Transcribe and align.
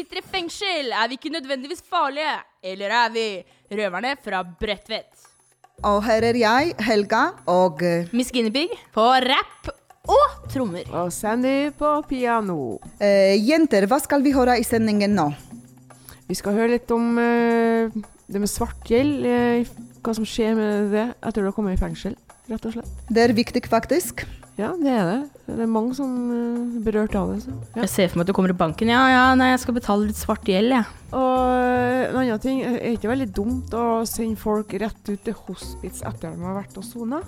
Sitter 0.00 0.20
i 0.20 0.24
fengsel, 0.24 0.92
er 0.96 1.08
vi 1.10 1.18
ikke 1.18 1.32
nødvendigvis 1.34 1.82
farlige. 1.84 2.36
Eller 2.64 2.92
er 3.04 3.10
vi? 3.12 3.26
Røverne 3.70 4.14
fra 4.24 4.40
Bredtvet. 4.44 5.26
Og 5.86 6.02
her 6.04 6.24
er 6.28 6.36
jeg, 6.36 6.72
Helga, 6.84 7.20
og 7.48 7.80
eh, 7.86 8.08
Miss 8.12 8.32
Guinevere 8.32 8.76
på 8.92 9.04
rapp 9.24 9.70
og 10.10 10.48
trommer. 10.52 10.88
Og 10.92 11.12
Sandy 11.12 11.70
på 11.76 11.92
piano. 12.08 12.78
eh, 13.00 13.36
Jenter, 13.40 13.86
hva 13.88 14.00
skal 14.02 14.24
vi 14.24 14.32
høre 14.36 14.58
i 14.60 14.66
sendingen 14.66 15.14
nå? 15.16 15.30
Vi 16.28 16.36
skal 16.38 16.56
høre 16.58 16.74
litt 16.76 16.90
om 16.94 17.16
eh, 17.20 17.96
det 18.28 18.42
med 18.42 18.50
svartgjeld. 18.52 19.24
eh, 19.24 19.70
hva 20.00 20.14
som 20.16 20.24
skjer 20.28 20.54
med 20.56 20.92
det 20.94 21.06
etter 21.20 21.40
du 21.44 21.48
har 21.50 21.56
kommet 21.56 21.76
i 21.76 21.80
fengsel, 21.80 22.14
rett 22.50 22.68
og 22.68 22.76
slett. 22.76 23.02
Det 23.08 23.24
er 23.24 23.34
viktig, 23.36 23.64
faktisk. 23.70 24.26
Ja, 24.60 24.74
det 24.76 24.92
er 24.92 25.06
det. 25.08 25.20
Det 25.46 25.62
er 25.64 25.68
mange 25.70 25.94
som 25.96 26.10
eh, 26.34 26.78
er 26.78 26.84
berørt 26.84 27.14
av 27.16 27.30
det. 27.32 27.38
Så. 27.46 27.54
Ja. 27.74 27.84
Jeg 27.84 27.92
ser 27.92 28.10
for 28.10 28.20
meg 28.20 28.26
at 28.26 28.32
du 28.32 28.36
kommer 28.36 28.52
i 28.52 28.58
banken. 28.60 28.90
Ja, 28.92 29.02
ja, 29.08 29.22
nei, 29.38 29.52
jeg 29.54 29.62
skal 29.62 29.76
betale 29.78 30.08
litt 30.10 30.20
svart 30.20 30.48
gjeld, 30.50 30.74
jeg. 30.74 30.98
Og 31.16 31.36
eh, 31.54 32.10
en 32.10 32.18
annen 32.20 32.42
ting, 32.42 32.60
er 32.66 32.76
det 32.76 32.96
ikke 32.98 33.12
veldig 33.12 33.30
dumt 33.36 33.76
å 33.76 33.86
sende 34.08 34.40
folk 34.40 34.74
rett 34.82 35.00
ut 35.08 35.24
til 35.24 35.38
hospits 35.46 36.04
etter 36.04 36.34
de 36.34 36.44
har 36.44 36.58
vært 36.60 36.76
og 36.76 36.86
sona? 36.86 37.22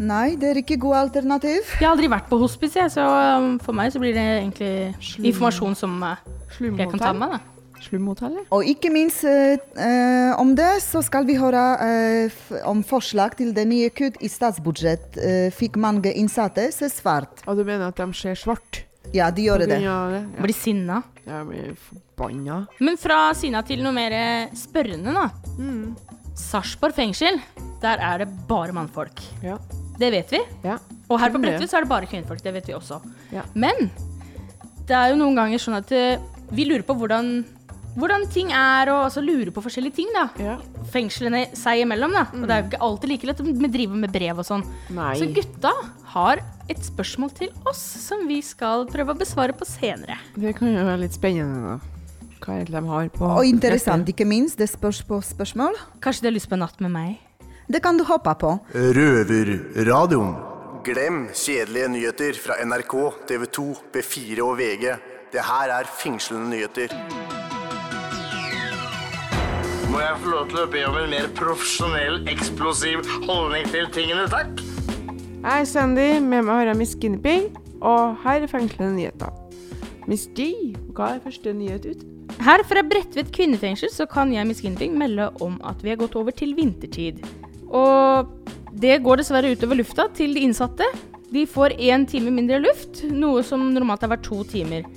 Nei, 0.00 0.38
det 0.40 0.48
er 0.48 0.62
ikke 0.62 0.78
god 0.80 1.02
alternativ. 1.02 1.60
Jeg 1.76 1.84
har 1.84 1.92
aldri 1.92 2.08
vært 2.08 2.30
på 2.30 2.40
hospice, 2.40 2.78
jeg, 2.80 2.94
så 2.94 3.04
um, 3.04 3.58
for 3.60 3.76
meg 3.76 3.92
så 3.92 4.00
blir 4.00 4.16
det 4.16 4.24
egentlig 4.38 4.72
Slum. 5.04 5.26
informasjon 5.28 5.76
som 5.76 5.98
jeg 6.06 6.88
kan 6.88 7.02
ta 7.02 7.12
med 7.12 7.26
meg. 7.26 7.36
da. 7.36 7.51
Slumhotellet? 7.82 8.46
Og 8.54 8.64
ikke 8.68 8.90
minst 8.94 9.24
eh, 9.28 9.56
eh, 9.76 10.30
om 10.40 10.54
det, 10.58 10.70
så 10.84 11.02
skal 11.04 11.26
vi 11.28 11.36
høre 11.40 11.62
eh, 11.86 12.38
om 12.68 12.82
forslag 12.86 13.36
til 13.38 13.52
det 13.56 13.66
nye 13.70 13.90
kutt 13.94 14.20
i 14.22 14.30
statsbudsjett. 14.32 15.18
Eh, 15.18 15.48
fikk 15.54 15.76
mange 15.82 16.12
innsatte 16.18 16.68
se 16.74 16.88
svart. 16.92 17.42
Og 17.46 17.58
du 17.58 17.64
mener 17.66 17.88
at 17.90 17.98
de 18.00 18.08
ser 18.16 18.38
svart? 18.38 18.84
Ja, 19.12 19.28
de 19.34 19.44
gjør 19.48 19.64
det. 19.64 19.72
det? 19.74 19.82
Ja. 19.84 19.98
blir 20.40 20.56
sinna. 20.56 21.02
Ja, 21.26 21.42
jeg 21.42 21.48
blir 21.50 21.74
forbanna. 21.88 22.62
Men 22.80 22.96
fra 23.00 23.20
sinna 23.36 23.60
til 23.66 23.82
noe 23.84 23.92
mer 23.96 24.14
eh, 24.16 24.54
spørrende, 24.56 25.12
da. 25.12 25.28
Sarpsborg 26.38 26.94
fengsel, 26.96 27.36
der 27.82 28.00
er 28.00 28.22
det 28.24 28.30
bare 28.48 28.72
mannfolk. 28.72 29.20
Ja. 29.44 29.58
Det 30.00 30.08
vet 30.14 30.32
vi. 30.32 30.40
ja. 30.64 30.78
Og 31.12 31.18
her 31.20 31.28
på. 31.34 31.42
Bredtvet 31.42 31.68
så 31.68 31.76
er 31.76 31.84
det 31.84 31.90
bare 31.90 32.08
kvinnfolk. 32.08 32.40
Det 32.40 32.54
vet 32.54 32.68
vi 32.70 32.72
også. 32.72 32.96
Ja. 33.34 33.42
Men 33.52 33.90
det 34.88 34.94
er 34.96 35.10
jo 35.12 35.18
noen 35.20 35.36
ganger 35.36 35.60
sånn 35.60 35.76
at 35.76 35.92
eh, 35.92 36.22
vi 36.52 36.64
lurer 36.68 36.84
på 36.88 36.96
hvordan, 36.96 37.42
hvordan 37.96 38.24
ting 38.32 38.52
er, 38.56 38.90
og 38.92 39.06
altså 39.08 39.22
lure 39.24 39.52
på 39.54 39.62
forskjellige 39.64 39.96
ting, 40.00 40.10
da. 40.14 40.26
ja. 40.40 40.56
Fengslene 40.92 41.44
seg 41.58 41.84
imellom, 41.84 42.14
da. 42.16 42.24
Og 42.36 42.46
det 42.48 42.54
er 42.54 42.62
jo 42.62 42.70
ikke 42.70 42.82
alltid 42.88 43.12
like 43.12 43.28
lett 43.30 43.42
å 43.42 43.46
drive 43.76 44.02
med 44.04 44.12
brev 44.14 44.42
og 44.42 44.48
sånn. 44.48 44.64
Nei. 44.96 45.14
Så 45.20 45.28
gutta 45.34 45.72
har 46.14 46.42
et 46.72 46.84
spørsmål 46.84 47.32
til 47.36 47.52
oss 47.68 47.80
som 48.06 48.24
vi 48.28 48.40
skal 48.44 48.86
prøve 48.90 49.14
å 49.14 49.18
besvare 49.18 49.56
på 49.56 49.68
senere. 49.68 50.18
Det 50.36 50.54
kan 50.58 50.72
jo 50.72 50.86
være 50.86 51.02
litt 51.04 51.18
spennende, 51.18 51.74
da. 51.74 51.98
Hva 52.42 52.56
det 52.58 52.72
de 52.74 52.80
har 52.88 53.10
på 53.14 53.26
Og 53.38 53.46
interessant, 53.46 54.08
ikke 54.10 54.26
minst. 54.26 54.58
Det 54.58 54.66
spørs 54.70 55.04
på 55.06 55.20
spørsmål. 55.22 55.76
Kanskje 56.02 56.24
de 56.24 56.32
har 56.32 56.34
lyst 56.34 56.50
på 56.50 56.58
en 56.58 56.64
natt 56.64 56.80
med 56.82 56.90
meg? 56.90 57.20
Det 57.70 57.80
kan 57.84 57.96
du 57.96 58.02
håpe 58.08 58.34
på. 58.40 58.56
Røverradioen. 58.74 60.34
Glem 60.82 61.28
kjedelige 61.30 61.92
nyheter 61.94 62.40
fra 62.42 62.56
NRK, 62.66 62.96
TV 63.30 63.46
2, 63.46 63.68
B4 63.94 64.42
og 64.42 64.58
VG. 64.58 64.88
Det 65.32 65.46
her 65.46 65.76
er 65.78 65.94
fengslende 66.02 66.50
nyheter. 66.50 67.41
Må 69.92 70.00
jeg 70.00 70.20
få 70.22 70.30
lov 70.32 70.46
til 70.48 70.58
å 70.62 70.68
be 70.72 70.82
om 70.88 70.94
en 70.96 71.10
mer 71.12 71.26
profesjonell, 71.36 72.22
eksplosiv 72.32 73.02
holdning 73.26 73.66
til 73.68 73.90
tingene, 73.92 74.22
takk? 74.32 74.62
Jeg 75.42 75.50
er 75.52 75.66
Sandy, 75.68 76.06
med 76.16 76.46
meg 76.46 76.48
har 76.48 76.70
jeg 76.70 76.78
Miss 76.80 76.94
Guinepeig, 76.96 77.50
og 77.84 78.14
her 78.22 78.38
er 78.40 78.48
fengslende 78.48 78.94
nyheter. 78.96 79.34
Miss 80.08 80.24
G, 80.32 80.46
hva 80.96 81.10
er 81.12 81.20
første 81.20 81.52
nyhet 81.58 81.84
ut? 81.90 82.06
Her 82.40 82.64
fra 82.70 82.80
Bredtvet 82.88 83.34
kvinnefengsel 83.36 83.92
så 83.92 84.08
kan 84.08 84.32
jeg 84.32 84.48
Miss 84.48 84.64
Guinepeig 84.64 84.96
melde 84.96 85.28
om 85.44 85.60
at 85.68 85.84
vi 85.84 85.92
har 85.92 86.00
gått 86.00 86.16
over 86.16 86.32
til 86.40 86.56
vintertid. 86.56 87.20
Og 87.68 88.32
det 88.72 88.96
går 89.04 89.20
dessverre 89.20 89.52
utover 89.52 89.82
lufta 89.82 90.08
til 90.16 90.32
de 90.38 90.46
innsatte. 90.48 90.88
De 91.36 91.44
får 91.44 91.76
én 91.76 92.08
time 92.08 92.32
mindre 92.32 92.64
luft, 92.64 93.04
noe 93.12 93.44
som 93.44 93.68
normalt 93.76 94.08
har 94.08 94.16
vært 94.16 94.24
to 94.30 94.40
timer. 94.56 94.88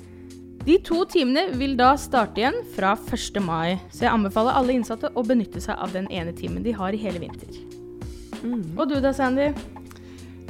De 0.66 0.80
to 0.82 1.04
timene 1.06 1.44
vil 1.54 1.76
da 1.78 1.92
starte 1.94 2.40
igjen 2.40 2.56
fra 2.74 2.96
1. 2.98 3.36
mai, 3.38 3.76
så 3.94 4.08
jeg 4.08 4.10
anbefaler 4.10 4.56
alle 4.58 4.74
innsatte 4.74 5.12
å 5.14 5.22
benytte 5.22 5.62
seg 5.62 5.78
av 5.78 5.92
den 5.94 6.08
ene 6.10 6.32
timen 6.34 6.64
de 6.64 6.74
har 6.74 6.90
i 6.90 6.98
hele 6.98 7.22
vinter. 7.22 7.60
Og 8.74 8.82
du 8.90 8.96
da, 8.98 9.12
Sandy? 9.14 9.52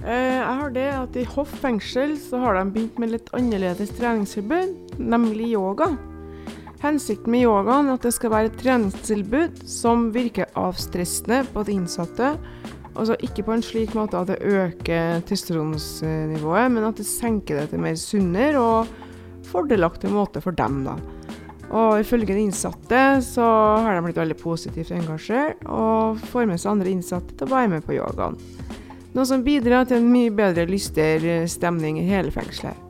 Eh, 0.01 0.39
jeg 0.39 0.57
har 0.63 0.73
det 0.73 0.87
at 0.95 1.21
i 1.21 1.27
Hoff 1.35 1.53
fengsel 1.61 2.17
så 2.17 2.41
har 2.41 2.57
de 2.57 2.65
begynt 2.73 2.97
med 3.03 3.13
litt 3.13 3.29
annerledes 3.37 3.93
treningstilbud, 3.99 4.97
nemlig 4.97 5.51
yoga. 5.53 5.93
Hensikten 6.81 7.37
med 7.37 7.45
yogaen 7.45 7.93
er 7.93 8.01
at 8.01 8.09
det 8.09 8.17
skal 8.17 8.33
være 8.33 8.55
et 8.55 8.61
treningstilbud 8.65 9.67
som 9.69 10.11
virker 10.17 10.49
avstressende 10.57 11.45
på 11.53 11.69
de 11.69 11.77
innsatte. 11.77 12.39
Altså 12.97 13.21
ikke 13.21 13.45
på 13.45 13.53
en 13.53 13.65
slik 13.65 13.93
måte 13.93 14.17
at 14.17 14.33
det 14.33 14.41
øker 14.41 15.21
testosteronsnivået, 15.29 16.71
men 16.73 16.89
at 16.89 16.97
det 16.97 17.05
senker 17.05 17.61
det 17.61 17.75
til 17.75 17.85
mer 17.85 18.01
sunnere 18.01 18.63
og 18.65 18.97
fordelaktig 19.51 20.11
måte 20.13 20.43
for 20.45 20.57
dem, 20.57 20.83
da. 20.87 20.97
Og 21.67 21.99
ifølge 21.99 22.31
de 22.31 22.45
innsatte 22.47 23.03
så 23.27 23.47
har 23.83 23.97
de 23.97 24.05
blitt 24.05 24.21
veldig 24.21 24.39
positivt 24.39 24.93
engasjert, 24.95 25.65
og 25.67 26.21
får 26.31 26.47
med 26.51 26.63
seg 26.63 26.77
andre 26.77 26.93
innsatte 26.95 27.35
til 27.35 27.49
å 27.49 27.55
være 27.57 27.73
med 27.75 27.87
på 27.87 27.97
yogaen. 27.99 28.39
Noe 29.17 29.27
som 29.27 29.43
bidrar 29.43 29.89
til 29.89 30.03
en 30.03 30.11
mye 30.13 30.33
bedre, 30.35 30.69
lyster 30.69 31.25
stemning 31.51 31.99
i 32.03 32.09
hele 32.11 32.31
fengselet. 32.35 32.83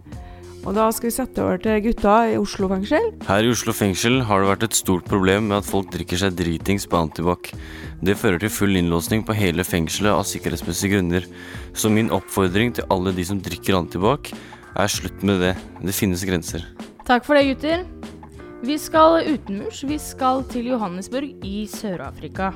Og 0.66 0.74
da 0.74 0.88
skal 0.90 1.06
vi 1.06 1.14
sette 1.14 1.38
over 1.38 1.60
til 1.62 1.78
gutta 1.84 2.14
i 2.26 2.38
Oslo 2.40 2.66
fengsel. 2.72 3.04
Her 3.28 3.46
i 3.46 3.50
Oslo 3.54 3.70
fengsel 3.76 4.18
har 4.26 4.42
det 4.42 4.48
vært 4.50 4.64
et 4.66 4.74
stort 4.74 5.06
problem 5.06 5.46
med 5.52 5.60
at 5.60 5.68
folk 5.68 5.92
drikker 5.94 6.18
seg 6.18 6.34
dritings 6.34 6.88
på 6.90 6.98
antibac. 6.98 7.52
Det 8.02 8.16
fører 8.18 8.42
til 8.42 8.50
full 8.50 8.74
innlåsning 8.80 9.22
på 9.28 9.36
hele 9.38 9.62
fengselet 9.62 10.10
av 10.10 10.26
sikkerhetsmessige 10.26 10.96
grunner. 10.96 11.28
Så 11.70 11.86
min 11.94 12.10
oppfordring 12.10 12.74
til 12.74 12.88
alle 12.90 13.14
de 13.14 13.28
som 13.28 13.38
drikker 13.38 13.78
antibac, 13.78 14.32
er 14.78 14.92
slutt 14.92 15.22
med 15.26 15.40
det. 15.42 15.54
Det 15.82 15.94
finnes 15.96 16.24
grenser. 16.26 16.64
Takk 17.06 17.26
for 17.26 17.38
det, 17.38 17.46
gutter. 17.52 17.84
Vi 18.66 18.78
skal 18.80 19.20
utenmurs. 19.26 19.82
Vi 19.86 19.98
skal 20.00 20.42
til 20.50 20.72
Johannesburg 20.72 21.44
i 21.44 21.66
Sør-Afrika. 21.70 22.52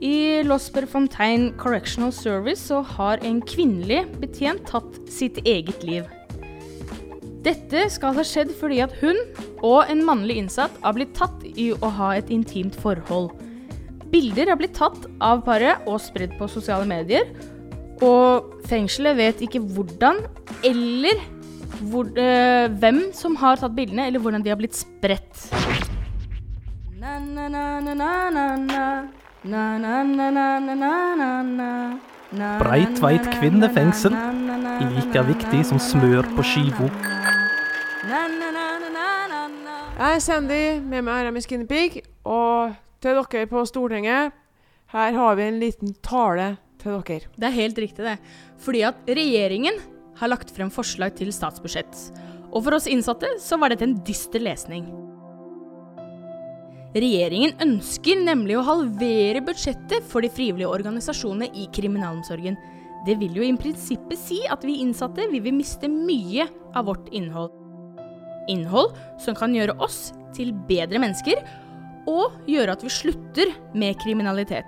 I 0.00 0.40
Losper 0.46 0.86
Fontaine 0.88 1.50
Correctional 1.60 2.12
Service 2.12 2.62
så 2.70 2.80
har 2.96 3.20
en 3.26 3.42
kvinnelig 3.44 4.06
betjent 4.22 4.64
tatt 4.70 4.96
sitt 5.12 5.42
eget 5.44 5.84
liv. 5.84 6.08
Dette 7.44 7.86
skal 7.92 8.16
ha 8.16 8.24
skjedd 8.24 8.52
fordi 8.56 8.80
at 8.84 8.94
hun 9.00 9.16
og 9.64 9.90
en 9.92 10.02
mannlig 10.04 10.38
innsatt 10.40 10.72
har 10.80 10.96
blitt 10.96 11.12
tatt 11.16 11.44
i 11.52 11.70
å 11.72 11.92
ha 12.00 12.14
et 12.16 12.32
intimt 12.32 12.76
forhold. 12.80 13.32
Bilder 14.10 14.50
har 14.50 14.58
blitt 14.60 14.76
tatt 14.76 15.04
av 15.22 15.44
paret 15.46 15.84
og 15.88 16.00
spredd 16.02 16.32
på 16.40 16.48
sosiale 16.50 16.88
medier. 16.88 17.28
Og 18.00 18.44
fengselet 18.68 19.16
vet 19.16 19.40
ikke 19.44 19.60
hvordan 19.60 20.24
eller 20.64 21.20
hvor, 21.80 22.04
øh, 22.04 22.78
hvem 22.78 23.12
som 23.12 23.36
har 23.36 23.56
tatt 23.56 23.76
bildene, 23.76 24.06
eller 24.06 24.20
hvordan 24.20 24.44
de 24.44 24.48
har 24.48 24.56
blitt 24.56 24.76
spredt. 24.76 25.54
Na, 27.00 27.18
na, 27.18 27.48
na, 27.48 27.80
na, 27.80 27.94
na, 27.94 28.30
na, 28.30 28.56
na. 28.56 29.02
Na, 29.44 29.78
na, 29.78 30.02
na, 30.02 30.30
na, 30.30 30.58
na, 30.58 30.74
na, 30.74 31.14
na, 31.14 31.42
na. 31.42 31.98
Na, 32.32 32.58
Breitveit 32.58 33.26
kvinnefengsel. 33.40 34.12
Like 34.80 35.22
viktig 35.26 35.66
som 35.66 35.78
smør 35.78 36.22
på 36.36 36.42
skiva. 36.42 36.90
Na, 38.08 38.28
na, 38.28 38.50
na, 38.52 38.66
na, 38.78 38.90
na, 38.92 39.28
na, 39.28 39.48
na. 39.48 39.76
Jeg 39.98 40.14
er 40.14 40.18
Sandy, 40.18 40.80
med 40.80 41.02
meg 41.02 41.14
er 41.20 41.24
jeg 41.24 41.32
Miss 41.32 41.46
Guinea 41.46 41.66
Pig, 41.66 42.02
og 42.24 42.74
til 43.02 43.16
dere 43.32 43.46
på 43.46 43.64
Stortinget, 43.64 44.32
her 44.86 45.12
har 45.12 45.34
vi 45.34 45.42
en 45.42 45.58
liten 45.60 45.94
tale 46.02 46.56
til 46.80 46.96
dere. 46.96 47.30
Det 47.36 47.48
er 47.48 47.56
helt 47.56 47.78
riktig, 47.78 48.04
det. 48.06 48.16
Fordi 48.64 48.82
at 48.88 49.06
regjeringen 49.08 49.78
har 50.20 50.32
lagt 50.32 50.52
frem 50.54 50.72
forslag 50.72 51.14
til 51.18 51.32
statsbudsjett. 51.32 51.94
Og 52.50 52.64
for 52.64 52.76
oss 52.76 52.88
innsatte 52.90 53.36
så 53.42 53.58
var 53.60 53.72
dette 53.72 53.86
en 53.86 53.98
dyster 54.06 54.42
lesning. 54.42 54.88
Regjeringen 56.90 57.54
ønsker 57.62 58.18
nemlig 58.18 58.56
å 58.58 58.66
halvere 58.66 59.44
budsjettet 59.46 60.06
for 60.10 60.26
de 60.26 60.32
frivillige 60.34 60.70
organisasjonene 60.70 61.52
i 61.54 61.68
kriminalomsorgen. 61.70 62.58
Det 63.06 63.14
vil 63.20 63.38
jo 63.38 63.46
i 63.46 63.54
prinsippet 63.56 64.18
si 64.18 64.40
at 64.50 64.66
vi 64.66 64.80
innsatte 64.82 65.28
vi 65.30 65.40
vil 65.44 65.54
miste 65.56 65.88
mye 65.88 66.48
av 66.74 66.90
vårt 66.90 67.06
innhold. 67.14 67.54
Innhold 68.50 68.98
som 69.22 69.38
kan 69.38 69.54
gjøre 69.54 69.78
oss 69.78 70.10
til 70.34 70.50
bedre 70.66 70.98
mennesker, 71.02 71.38
og 72.10 72.48
gjøre 72.50 72.74
at 72.74 72.82
vi 72.82 72.90
slutter 72.90 73.52
med 73.76 73.98
kriminalitet. 74.02 74.66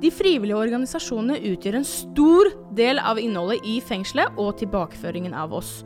De 0.00 0.08
frivillige 0.08 0.56
organisasjonene 0.56 1.42
utgjør 1.50 1.76
en 1.76 1.84
stor 1.84 2.48
del 2.76 3.00
av 3.04 3.18
innholdet 3.20 3.66
i 3.68 3.76
fengselet 3.84 4.38
og 4.40 4.54
tilbakeføringen 4.62 5.34
av 5.36 5.52
oss, 5.58 5.82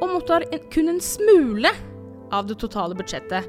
og 0.00 0.08
mottar 0.08 0.46
kun 0.72 0.88
en 0.94 1.02
smule 1.04 1.72
av 2.32 2.48
det 2.48 2.56
totale 2.62 2.96
budsjettet. 2.96 3.44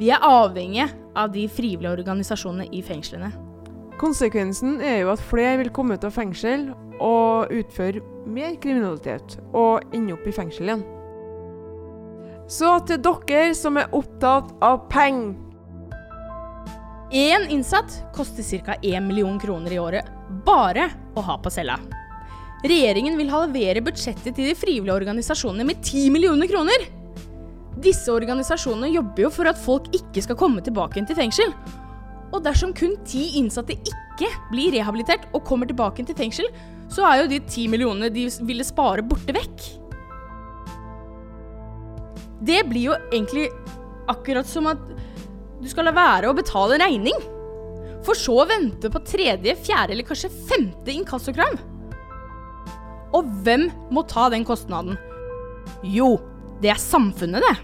Vi 0.00 0.08
er 0.10 0.24
avhengige 0.24 0.88
av 1.14 1.34
de 1.34 1.44
frivillige 1.50 1.92
organisasjonene 1.92 2.70
i 2.72 2.80
fengslene. 2.82 3.30
Konsekvensen 4.00 4.80
er 4.82 5.02
jo 5.04 5.12
at 5.12 5.22
flere 5.22 5.60
vil 5.60 5.70
komme 5.74 5.98
ut 5.98 6.08
av 6.08 6.16
fengsel 6.16 6.70
og 7.04 7.52
utføre 7.54 8.02
mer 8.26 8.56
kriminalitet, 8.62 9.38
og 9.52 9.84
ende 9.94 10.16
opp 10.16 10.24
i 10.26 10.34
fengsel 10.34 10.70
igjen. 10.70 10.84
Så 12.50 12.78
til 12.88 13.00
dere 13.04 13.54
som 13.56 13.76
er 13.80 13.92
opptatt 13.96 14.50
av 14.64 14.86
penger. 14.92 15.36
Én 17.14 17.50
innsatt 17.50 18.02
koster 18.12 18.58
ca. 18.64 18.74
1 18.82 19.02
million 19.06 19.40
kroner 19.40 19.72
i 19.72 19.78
året 19.78 20.06
bare 20.44 20.88
å 21.14 21.22
ha 21.22 21.36
på 21.38 21.50
cella. 21.50 21.76
Regjeringen 22.66 23.14
vil 23.14 23.30
halvere 23.30 23.84
budsjettet 23.86 24.34
til 24.34 24.48
de 24.48 24.54
frivillige 24.58 24.96
organisasjonene 24.96 25.66
med 25.68 25.78
10 25.78 26.10
millioner 26.10 26.50
kroner. 26.50 26.88
Disse 27.84 28.10
organisasjonene 28.10 28.90
jobber 28.96 29.28
jo 29.28 29.30
for 29.30 29.46
at 29.46 29.60
folk 29.62 29.86
ikke 29.94 30.24
skal 30.26 30.40
komme 30.40 30.64
tilbake 30.66 31.04
til 31.06 31.20
fengsel. 31.20 31.54
Og 32.34 32.42
dersom 32.42 32.74
kun 32.74 32.96
ti 33.06 33.28
innsatte 33.38 33.78
ikke 33.78 34.32
blir 34.50 34.74
rehabilitert 34.74 35.30
og 35.30 35.46
kommer 35.46 35.70
tilbake 35.70 36.02
til 36.02 36.18
fengsel, 36.18 36.50
så 36.90 37.06
er 37.12 37.22
jo 37.22 37.30
de 37.30 37.42
ti 37.46 37.68
millionene 37.70 38.10
de 38.10 38.26
ville 38.42 38.66
spare, 38.66 39.06
borte 39.06 39.38
vekk. 39.38 39.70
Det 42.42 42.58
blir 42.66 42.90
jo 42.90 42.98
egentlig 43.12 43.52
akkurat 44.10 44.50
som 44.50 44.66
at 44.74 44.82
du 45.62 45.68
skal 45.70 45.88
la 45.88 45.94
være 45.96 46.30
å 46.30 46.36
betale 46.36 46.76
en 46.76 46.84
regning. 46.84 47.22
For 48.04 48.18
så 48.18 48.40
å 48.42 48.48
vente 48.48 48.90
på 48.92 49.00
tredje, 49.06 49.54
fjerde 49.64 49.94
eller 49.94 50.06
kanskje 50.06 50.32
femte 50.50 50.92
inkassokrav. 50.92 51.56
Og 53.14 53.28
hvem 53.46 53.68
må 53.94 54.02
ta 54.10 54.26
den 54.32 54.44
kostnaden? 54.46 54.98
Jo, 55.86 56.16
det 56.60 56.74
er 56.74 56.80
samfunnet, 56.80 57.44
det. 57.44 57.54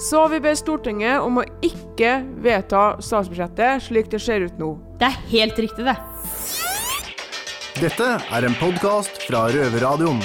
Så 0.00 0.24
vi 0.32 0.40
ber 0.42 0.56
Stortinget 0.58 1.20
om 1.22 1.42
å 1.42 1.44
ikke 1.62 2.22
vedta 2.42 2.96
statsbudsjettet 3.04 3.84
slik 3.84 4.08
det 4.10 4.22
ser 4.24 4.48
ut 4.48 4.56
nå. 4.58 4.72
Det 4.98 5.10
er 5.10 5.18
helt 5.30 5.60
riktig, 5.60 5.84
det. 5.86 5.98
Dette 7.82 8.08
er 8.32 8.46
en 8.48 8.56
podkast 8.58 9.22
fra 9.26 9.44
Røverradioen. 9.52 10.22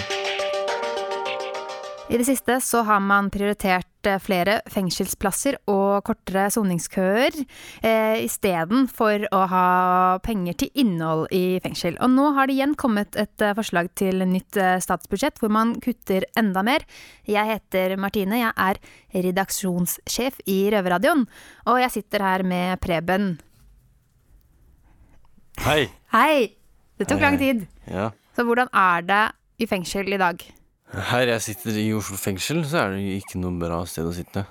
I 2.07 2.17
det 2.19 2.25
siste 2.29 2.61
så 2.63 2.85
har 2.87 3.03
man 3.03 3.27
prioritert 3.33 3.87
flere 4.23 4.59
fengselsplasser 4.71 5.59
og 5.71 6.03
kortere 6.07 6.47
soningskøer 6.53 7.35
eh, 7.37 8.23
istedenfor 8.23 9.27
å 9.35 9.41
ha 9.51 9.67
penger 10.25 10.57
til 10.63 10.83
innhold 10.83 11.27
i 11.35 11.59
fengsel. 11.63 11.97
Og 12.03 12.13
nå 12.13 12.29
har 12.37 12.49
det 12.49 12.57
igjen 12.57 12.75
kommet 12.79 13.17
et 13.19 13.43
eh, 13.43 13.55
forslag 13.57 13.91
til 13.99 14.23
nytt 14.27 14.59
eh, 14.61 14.77
statsbudsjett 14.83 15.41
hvor 15.41 15.53
man 15.53 15.75
kutter 15.83 16.27
enda 16.39 16.63
mer. 16.65 16.85
Jeg 17.27 17.51
heter 17.51 17.97
Martine, 18.01 18.41
jeg 18.41 18.53
er 18.55 18.81
redaksjonssjef 19.27 20.41
i 20.49 20.59
Røverradioen, 20.73 21.25
og 21.67 21.81
jeg 21.83 21.97
sitter 21.99 22.25
her 22.25 22.45
med 22.47 22.79
Preben. 22.83 23.35
Hei! 25.65 25.87
Hei! 26.13 26.53
Det 26.97 27.09
tok 27.09 27.21
lang 27.21 27.37
tid. 27.37 27.65
Ja. 27.89 28.11
Så 28.37 28.45
hvordan 28.45 28.69
er 28.73 29.05
det 29.05 29.25
i 29.61 29.67
fengsel 29.69 30.13
i 30.13 30.21
dag? 30.21 30.41
Her 30.93 31.27
jeg 31.27 31.41
sitter 31.43 31.77
i 31.81 31.89
Oslo 31.93 32.15
fengsel, 32.17 32.61
så 32.65 32.85
er 32.85 32.95
det 32.95 33.17
ikke 33.21 33.39
noe 33.41 33.57
bra 33.59 33.81
sted 33.89 34.07
å 34.07 34.13
sitte. 34.15 34.45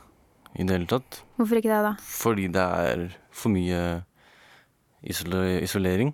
I 0.56 0.64
det 0.64 0.72
hele 0.72 0.86
tatt. 0.88 1.22
Hvorfor 1.36 1.58
ikke 1.60 1.68
det, 1.72 1.80
da? 1.84 1.94
Fordi 2.00 2.46
det 2.52 2.62
er 2.64 3.06
for 3.30 3.52
mye 3.52 3.80
isole 5.06 5.60
isolering 5.64 6.12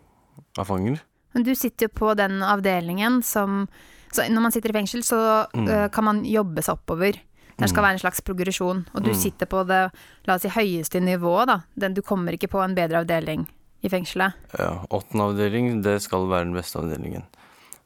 av 0.58 0.66
fanger. 0.66 1.00
Men 1.34 1.46
du 1.46 1.52
sitter 1.56 1.86
jo 1.88 1.94
på 1.96 2.14
den 2.19 2.40
avdelingen 2.44 3.22
som 3.24 3.66
så 4.12 4.26
Når 4.28 4.42
man 4.44 4.52
sitter 4.52 4.69
i 4.69 4.72
fengsel, 4.76 5.00
så 5.00 5.46
Mm. 5.54 5.69
uh, 5.69 5.88
kan 5.88 6.04
man 6.04 6.22
jobbe 6.25 6.60
seg 6.62 6.75
oppover. 6.76 7.16
Det 7.56 7.68
skal 7.70 7.82
være 7.82 7.92
en 7.94 7.98
slags 8.02 8.20
progresjon. 8.20 8.84
Og 8.94 9.02
du 9.02 9.10
Mm. 9.10 9.16
sitter 9.16 9.46
på 9.46 9.66
det 9.66 9.90
la 10.26 10.34
oss 10.34 10.42
si, 10.42 10.48
høyeste 10.48 11.00
nivået, 11.00 11.46
da. 11.46 11.60
Den, 11.78 11.94
du 11.94 12.02
kommer 12.02 12.32
ikke 12.32 12.50
på 12.50 12.62
en 12.62 12.75
bedre 12.75 13.00
avdeling 13.06 13.48
i 13.82 13.88
fengselet. 13.88 14.34
Ja, 14.58 14.84
Åttende 14.90 15.32
avdeling, 15.32 15.82
det 15.82 16.02
skal 16.02 16.28
være 16.28 16.44
den 16.44 16.52
beste 16.52 16.76
avdelingen. 16.78 17.22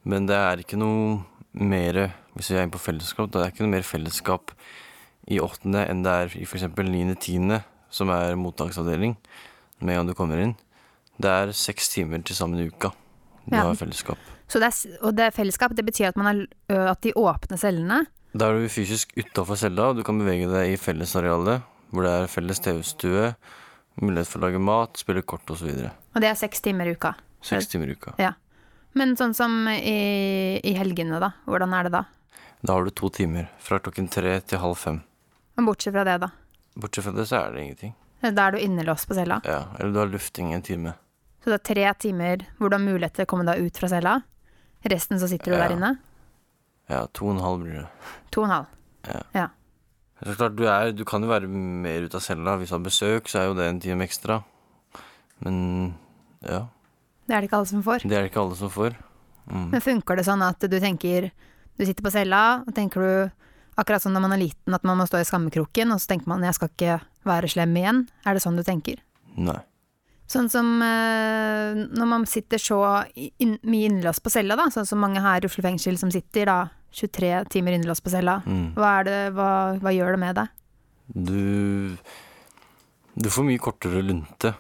Men 0.04 0.26
det 0.26 0.34
er 0.34 0.56
ikke 0.56 0.76
noe 0.76 1.24
mer 1.54 2.12
Hvis 2.36 2.50
vi 2.52 2.56
er 2.58 2.66
inne 2.66 2.74
på 2.74 2.82
fellesskap, 2.82 3.30
da 3.32 3.40
er 3.40 3.48
det 3.48 3.54
ikke 3.54 3.64
noe 3.66 3.74
mer 3.78 3.86
fellesskap 3.86 4.52
i 5.32 5.38
åttende 5.42 5.86
enn 5.90 6.02
det 6.04 6.12
er 6.12 6.34
i 6.38 6.44
f.eks. 6.46 6.66
niende-tiende, 6.76 7.62
som 7.90 8.10
er 8.12 8.36
mottaksavdeling, 8.38 9.16
med 9.80 9.92
en 9.94 10.00
gang 10.02 10.10
du 10.10 10.14
kommer 10.18 10.40
inn. 10.42 10.54
Det 11.18 11.30
er 11.32 11.52
seks 11.56 11.88
timer 11.94 12.20
til 12.26 12.36
sammen 12.36 12.60
i 12.60 12.68
uka 12.68 12.92
du 13.46 13.54
Ja. 13.56 13.62
har 13.62 13.74
fellesskap. 13.78 14.18
Så 14.48 14.60
det 14.60 14.68
er, 14.68 14.98
og 15.02 15.14
det 15.16 15.32
fellesskap, 15.34 15.74
det 15.74 15.84
betyr 15.86 16.08
at, 16.08 16.16
man 16.16 16.26
er, 16.68 16.88
at 16.92 17.00
de 17.02 17.12
åpner 17.16 17.58
cellene. 17.58 18.06
Da 18.36 18.50
er 18.50 18.60
du 18.60 18.68
fysisk 18.68 19.12
utafor 19.16 19.56
cella, 19.56 19.90
og 19.90 19.96
du 19.96 20.02
kan 20.06 20.18
bevege 20.18 20.46
deg 20.50 20.74
i 20.74 20.76
fellesarealet, 20.76 21.62
hvor 21.90 22.02
det 22.04 22.12
er 22.12 22.26
felles 22.30 22.60
TV-stue, 22.60 23.30
mulighet 24.02 24.28
for 24.28 24.38
å 24.42 24.46
lage 24.50 24.60
mat, 24.60 24.98
spille 25.00 25.22
kort 25.22 25.46
osv. 25.50 25.70
Og 25.72 26.20
det 26.20 26.28
er 26.28 26.34
seks 26.38 26.60
timer 26.60 26.86
i 26.90 26.94
uka. 26.98 27.14
Seks 27.40 27.66
timer 27.72 27.88
i 27.88 27.96
uka. 27.96 28.12
Ja. 28.20 28.34
Men 28.94 29.14
sånn 29.16 29.34
som 29.36 29.66
i, 29.68 30.60
i 30.64 30.74
helgene, 30.76 31.18
da. 31.22 31.32
Hvordan 31.46 31.72
er 31.76 31.88
det 31.88 31.92
da? 31.92 32.04
Da 32.66 32.74
har 32.74 32.84
du 32.84 32.90
to 32.90 33.08
timer, 33.14 33.46
fra 33.62 33.78
klokken 33.78 34.08
tre 34.10 34.40
til 34.42 34.58
halv 34.62 34.74
fem. 34.80 35.00
Men 35.56 35.68
bortsett 35.68 35.94
fra 35.94 36.02
det, 36.08 36.16
da. 36.24 36.30
Bortsett 36.76 37.04
fra 37.06 37.12
det 37.16 37.26
så 37.30 37.38
er 37.44 37.52
det 37.54 37.62
ingenting. 37.62 37.92
Da 38.26 38.46
er 38.48 38.56
du 38.56 38.58
innelåst 38.58 39.06
på 39.08 39.14
cella. 39.14 39.38
Ja, 39.46 39.60
Eller 39.78 39.92
du 39.94 39.98
har 40.00 40.08
lufting 40.10 40.52
en 40.56 40.62
time. 40.66 40.94
Så 41.44 41.52
det 41.52 41.60
er 41.60 41.66
tre 41.74 41.84
timer 42.08 42.42
hvor 42.58 42.72
du 42.72 42.74
har 42.76 42.82
mulighet 42.82 43.14
til 43.20 43.26
å 43.26 43.30
komme 43.30 43.46
deg 43.46 43.62
ut 43.68 43.78
fra 43.78 43.88
cella. 43.92 44.16
Resten 44.90 45.20
så 45.22 45.28
sitter 45.30 45.52
du 45.52 45.56
Ja. 45.56 45.68
der 45.68 45.76
inne. 45.76 45.92
Ja, 46.90 47.06
to 47.12 47.28
og 47.28 47.36
en 47.36 47.42
halv 47.44 47.62
blir 47.62 47.78
det. 47.82 47.86
To 48.34 48.42
og 48.42 48.48
en 48.48 48.54
halv. 48.56 48.66
Ja. 49.06 49.22
Ja. 49.34 49.46
Så 50.24 50.34
klart, 50.36 50.56
du, 50.56 50.64
er, 50.66 50.92
du 50.92 51.04
kan 51.04 51.22
jo 51.22 51.28
være 51.28 51.46
mer 51.48 52.02
ute 52.08 52.16
av 52.18 52.24
cella. 52.24 52.56
Hvis 52.58 52.68
du 52.72 52.74
har 52.74 52.84
besøk, 52.84 53.28
så 53.30 53.38
er 53.42 53.46
jo 53.50 53.54
det 53.54 53.66
en 53.70 53.80
time 53.80 54.02
ekstra. 54.06 54.40
Men 55.44 55.94
ja, 56.42 56.66
Det 57.28 57.34
er 57.36 57.40
det 57.42 57.48
ikke 57.50 57.58
alle 57.60 57.66
som 57.70 57.82
får. 57.82 58.02
det 58.08 58.16
er 58.16 58.22
det 58.24 58.30
ikke 58.32 58.40
alle 58.42 58.56
som 58.56 58.70
får. 58.70 58.96
Mm. 59.50 59.70
Men 59.70 59.80
funker 59.84 60.16
det 60.16 60.24
sånn 60.26 60.42
at 60.42 60.58
du 60.66 60.78
tenker 60.80 61.30
Du 61.76 61.84
sitter 61.84 62.04
på 62.04 62.12
cella, 62.14 62.42
og 62.66 62.74
tenker 62.76 63.04
du 63.04 63.46
akkurat 63.76 64.02
sånn 64.02 64.14
når 64.16 64.24
man 64.24 64.34
er 64.36 64.44
liten, 64.46 64.74
at 64.74 64.84
man 64.88 64.98
må 64.98 65.06
stå 65.08 65.20
i 65.20 65.28
skammekroken, 65.28 65.92
og 65.92 66.00
så 66.00 66.14
tenker 66.14 66.28
man 66.32 66.42
'jeg 66.42 66.54
skal 66.54 66.68
ikke 66.68 67.00
være 67.24 67.48
slem 67.48 67.74
igjen'? 67.76 68.08
Er 68.24 68.34
det 68.34 68.42
sånn 68.42 68.56
du 68.56 68.62
tenker? 68.62 68.96
Nei. 69.36 69.60
Sånn 70.26 70.48
som 70.50 70.82
eh, 70.82 71.86
når 71.94 72.06
man 72.06 72.26
sitter 72.26 72.58
så 72.58 73.06
inn, 73.14 73.58
mye 73.62 73.86
innelåst 73.86 74.24
på 74.24 74.30
cella, 74.30 74.56
da, 74.56 74.66
sånn 74.74 74.86
som 74.88 74.98
mange 74.98 75.22
her 75.22 75.44
i 75.44 75.46
Oslo 75.46 75.62
fengsel 75.62 75.98
som 75.98 76.10
sitter 76.10 76.46
da 76.46 76.58
23 76.90 77.44
timer 77.52 77.76
innelåst 77.76 78.02
på 78.02 78.10
cella. 78.10 78.40
Mm. 78.46 78.74
Hva, 78.74 79.04
det, 79.06 79.32
hva, 79.36 79.50
hva 79.78 79.92
gjør 79.94 80.16
det 80.16 80.22
med 80.22 80.40
deg? 80.40 80.48
Du 81.14 81.96
Du 83.16 83.30
får 83.30 83.46
mye 83.48 83.58
kortere 83.58 84.02
lunte. 84.04 84.50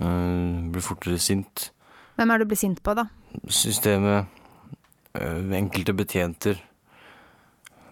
Uh, 0.00 0.70
blir 0.72 0.82
fortere 0.82 1.20
sint. 1.22 1.70
Hvem 2.16 2.30
er 2.30 2.38
det 2.38 2.46
du 2.46 2.50
blir 2.50 2.58
sint 2.58 2.80
på, 2.82 2.94
da? 2.98 3.04
Systemet, 3.46 4.26
enkelte 5.14 5.94
betjenter 5.96 6.60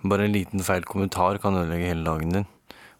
Bare 0.06 0.28
en 0.28 0.32
liten 0.32 0.62
feil 0.62 0.84
kommentar 0.87 1.40
kan 1.42 1.56
ødelegge 1.58 1.90
hele 1.90 2.06
dagen 2.06 2.34
din. 2.37 2.44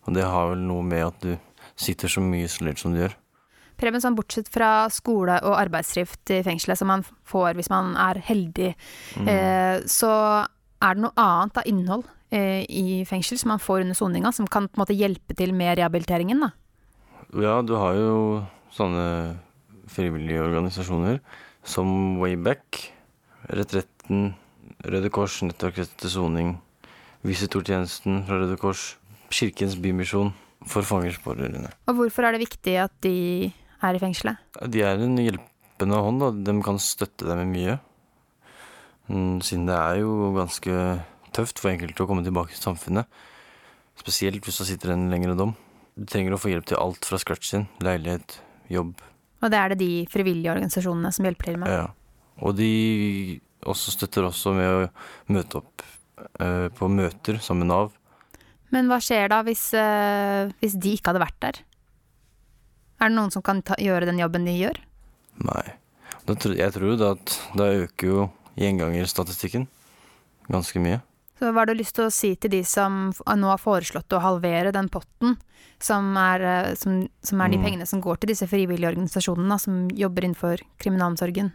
Og 0.06 0.16
det 0.16 0.25
har 0.26 0.48
vel 0.50 0.64
noe 0.66 0.82
med 0.82 1.04
at 1.06 1.22
du 1.22 1.37
sitter 1.78 2.10
så 2.10 2.22
mye 2.25 2.48
isolert 2.48 2.80
som 2.80 2.94
du 2.94 3.02
gjør. 3.04 3.14
Preben, 3.78 4.02
sånn 4.02 4.16
bortsett 4.18 4.48
fra 4.50 4.88
skole 4.90 5.37
og 5.46 5.54
arbeidsdrift 5.54 6.32
i 6.34 6.40
fengselet 6.42 6.80
som 6.80 6.90
man 6.90 7.04
får 7.28 7.54
hvis 7.54 7.70
man 7.70 7.92
er 8.00 8.18
heldig, 8.26 8.72
eh, 9.22 9.76
så 9.87 10.12
er 10.82 10.96
det 10.96 11.04
noe 11.04 11.14
annet 11.14 11.60
av 11.62 11.68
innhold 11.70 12.02
eh, 12.34 12.64
i 12.66 13.04
fengsel 13.06 13.38
som 13.38 13.52
man 13.54 13.62
får 13.62 13.84
under 13.84 13.98
soninga, 13.98 14.32
som 14.34 14.50
kan 14.50 14.66
på 14.66 14.80
en 14.80 14.82
måte 14.82 14.98
hjelpe 14.98 15.37
til 15.38 15.54
med 15.54 15.78
rehabiliteringen, 15.78 16.42
da. 16.42 16.50
Ja, 17.38 17.60
du 17.62 17.76
har 17.78 17.94
jo 17.94 18.18
sånne 18.75 19.38
frivillige 19.88 20.42
organisasjoner 20.42 21.20
som 21.62 22.18
Wayback, 22.18 22.88
Retretten, 24.08 24.34
Røde 24.88 25.10
Kors, 25.10 25.42
Nettverket 25.42 25.90
til 26.00 26.10
soning, 26.10 26.54
Visitortjenesten 27.26 28.22
fra 28.26 28.38
Røde 28.40 28.56
Kors, 28.56 28.96
Kirkens 29.30 29.76
Bymisjon 29.76 30.32
for 30.66 30.82
fangers 30.82 31.18
pårørende. 31.20 31.70
Og 31.86 31.94
hvorfor 31.98 32.24
er 32.24 32.32
det 32.32 32.40
viktig 32.46 32.76
at 32.80 32.92
de 33.02 33.52
er 33.82 33.94
i 33.94 34.00
fengselet? 34.00 34.38
De 34.70 34.80
er 34.82 34.96
en 35.02 35.18
hjelpende 35.18 36.00
hånd, 36.00 36.20
da. 36.22 36.30
De 36.32 36.54
kan 36.64 36.78
støtte 36.80 37.26
deg 37.28 37.36
med 37.42 37.52
mye. 37.52 37.78
Mm, 39.08 39.40
Siden 39.42 39.66
det 39.68 39.76
er 39.76 40.00
jo 40.00 40.32
ganske 40.36 40.78
tøft 41.36 41.60
for 41.60 41.70
enkelte 41.72 42.04
å 42.04 42.08
komme 42.08 42.24
tilbake 42.24 42.54
til 42.54 42.62
samfunnet. 42.64 43.04
Spesielt 43.98 44.44
hvis 44.44 44.60
du 44.62 44.64
sitter 44.68 44.94
en 44.94 45.08
lengre 45.12 45.36
dom. 45.36 45.52
Du 45.98 46.06
trenger 46.08 46.32
å 46.36 46.40
få 46.40 46.52
hjelp 46.52 46.68
til 46.70 46.78
alt 46.80 47.04
fra 47.04 47.18
scratch 47.20 47.50
sin. 47.50 47.68
Leilighet, 47.84 48.38
jobb, 48.70 48.94
Og 49.42 49.50
det 49.50 49.58
er 49.58 49.68
det 49.74 49.78
de 49.82 50.06
frivillige 50.10 50.50
organisasjonene 50.54 51.12
som 51.12 51.26
hjelper 51.26 51.50
til 51.50 51.58
med? 51.60 51.70
Ja. 51.70 51.86
Og 52.42 52.54
de 52.58 53.40
også 53.72 53.94
støtter 53.94 54.26
også 54.28 54.52
med 54.56 54.68
å 54.68 54.88
møte 55.34 55.60
opp 55.62 55.84
eh, 56.40 56.68
på 56.78 56.88
møter 56.92 57.38
sammen 57.44 57.66
med 57.66 57.72
Nav. 57.75 57.92
Men 58.75 58.88
hva 58.90 58.98
skjer 59.00 59.30
da 59.32 59.42
hvis, 59.46 59.66
eh, 59.78 60.50
hvis 60.60 60.76
de 60.76 60.96
ikke 60.98 61.12
hadde 61.12 61.22
vært 61.25 61.38
der? 61.40 61.60
Er 63.00 63.08
det 63.12 63.16
noen 63.16 63.30
som 63.32 63.42
kan 63.46 63.62
ta, 63.62 63.76
gjøre 63.80 64.08
den 64.10 64.18
jobben 64.20 64.44
de 64.48 64.56
gjør? 64.58 64.80
Nei. 65.46 65.66
Da, 66.26 66.34
tr- 66.34 66.56
jeg 66.58 66.75
tror 66.75 66.90
jo 66.92 66.96
da 67.00 67.12
at 67.14 67.37
da 67.56 67.68
øker 67.84 68.10
jo 68.10 68.25
gjengangerstatistikken 68.58 69.68
ganske 70.50 70.80
mye. 70.82 71.00
Så 71.38 71.52
hva 71.54 71.62
har 71.62 71.70
du 71.70 71.76
lyst 71.78 71.94
til 71.94 72.08
å 72.08 72.12
si 72.12 72.32
til 72.34 72.50
de 72.50 72.64
som 72.66 73.12
nå 73.14 73.46
har 73.52 73.60
foreslått 73.62 74.10
å 74.16 74.20
halvere 74.25 74.72
den 74.75 74.88
potten, 74.90 75.37
som 75.78 76.10
er, 76.18 76.42
eh, 76.42 76.72
som, 76.75 77.04
som 77.22 77.40
er 77.44 77.52
de 77.54 77.58
Mm. 77.60 77.64
pengene 77.64 77.87
som 77.87 78.00
går 78.02 78.18
til 78.20 78.32
disse 78.34 78.48
frivillige 78.50 78.90
organisasjonene 78.90 79.58
som 79.62 79.84
jobber 79.94 80.26
innenfor 80.26 80.58
kriminalomsorgen? 80.82 81.52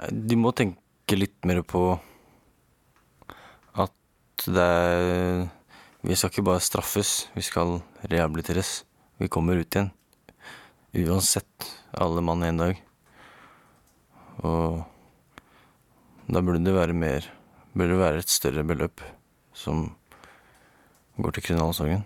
Eh, 0.00 0.08
De 0.10 0.36
må 0.40 0.54
tenke 0.56 0.78
litt 1.14 1.44
mer 1.46 1.60
på 1.62 1.82
at 3.78 4.46
det 4.46 4.64
er 4.64 5.46
Vi 6.06 6.14
skal 6.14 6.30
ikke 6.30 6.46
bare 6.46 6.62
straffes, 6.62 7.28
vi 7.34 7.42
skal 7.42 7.80
rehabiliteres. 8.06 8.84
Vi 9.18 9.28
kommer 9.28 9.58
ut 9.58 9.74
igjen. 9.74 9.90
Uansett. 10.94 11.66
Alle 11.94 12.22
mann 12.22 12.42
en 12.46 12.60
dag. 12.60 12.82
Og 14.46 14.84
da 16.26 16.42
burde 16.42 16.62
det 16.62 16.74
være 16.74 16.94
mer 16.94 17.26
Burde 17.72 17.92
det 17.92 17.98
være 18.00 18.22
et 18.22 18.30
større 18.32 18.62
beløp 18.64 19.02
som 19.52 19.90
går 21.20 21.36
til 21.36 21.42
kriminalomsorgen. 21.48 22.04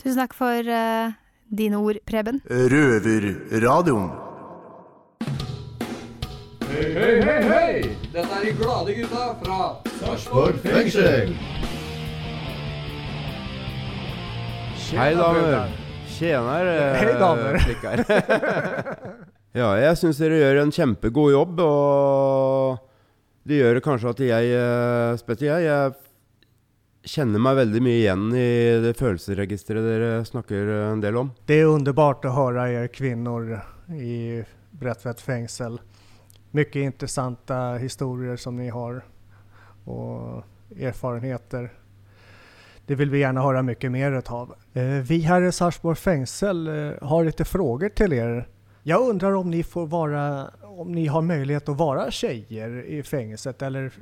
Tusen 0.00 0.20
takk 0.20 0.36
for 0.36 0.68
uh, 0.68 1.12
dine 1.48 1.80
ord, 1.80 2.00
Preben. 2.08 2.40
Røverradioen. 2.48 4.08
Hei, 6.70 6.88
hei, 6.96 7.12
hei, 7.22 7.42
hei! 7.50 7.93
Dette 8.14 8.30
er 8.30 8.44
de 8.46 8.50
glade 8.54 8.92
gutta 8.94 9.22
fra 9.40 9.56
Sarpsborg 9.98 10.58
fengsel. 10.62 11.32
Hei, 14.94 15.08
damer. 15.18 15.72
Tjenere, 16.14 16.76
Hei, 16.94 17.08
damer. 17.18 17.58
flikker. 17.64 18.02
ja, 19.60 19.70
jeg 19.82 19.98
syns 19.98 20.20
dere 20.22 20.38
gjør 20.38 20.60
en 20.62 20.70
kjempegod 20.76 21.34
jobb, 21.34 21.62
og 21.64 22.76
det 23.50 23.58
gjør 23.58 23.80
kanskje 23.82 24.12
at 24.12 24.22
jeg, 24.28 24.52
eh, 24.60 25.16
spesielt 25.18 25.64
jeg, 25.66 25.96
kjenner 27.16 27.42
meg 27.42 27.58
veldig 27.64 27.82
mye 27.82 27.96
igjen 27.98 28.28
i 28.30 28.50
det 28.84 28.92
følelsesregisteret 29.00 29.88
dere 29.90 30.12
snakker 30.28 30.70
eh, 30.76 30.84
en 30.92 31.02
del 31.02 31.18
om. 31.18 31.34
Det 31.50 31.58
er 31.64 31.72
underbart 31.72 32.30
å 32.30 32.36
høre 32.38 32.68
dere 32.70 32.94
kvinner 32.94 33.56
i 33.90 34.44
Brättvätt 34.78 35.18
fängsel. 35.18 35.80
Mycket 36.54 36.76
intressanta 36.76 37.74
historier 37.74 38.36
som 38.36 38.56
ni 38.56 38.68
har 38.68 39.04
och 39.84 40.42
erfarenheter. 40.80 41.72
Det 42.86 42.94
vill 42.94 43.10
vi 43.10 43.18
gärna 43.18 43.42
höra 43.42 43.62
mycket 43.62 43.92
mer 43.92 44.12
utav. 44.12 44.54
Eh, 44.74 44.84
Vi 44.84 45.18
här 45.20 45.42
i 45.42 45.52
Sarpsborg 45.52 45.96
fängsel 45.96 46.66
eh, 46.68 47.08
har 47.08 47.24
lite 47.24 47.44
frågor 47.44 47.88
till 47.88 48.12
er. 48.12 48.48
Jag 48.82 49.08
undrar 49.08 49.32
om 49.32 49.50
ni 49.50 49.62
får 49.62 49.86
vara, 49.86 50.50
om 50.62 50.92
ni 50.92 51.06
har 51.06 51.22
möjlighet 51.22 51.68
att 51.68 51.76
vara 51.76 52.10
tjejer 52.10 52.84
i 52.84 53.02
fängelset 53.02 53.62
eller 53.62 53.92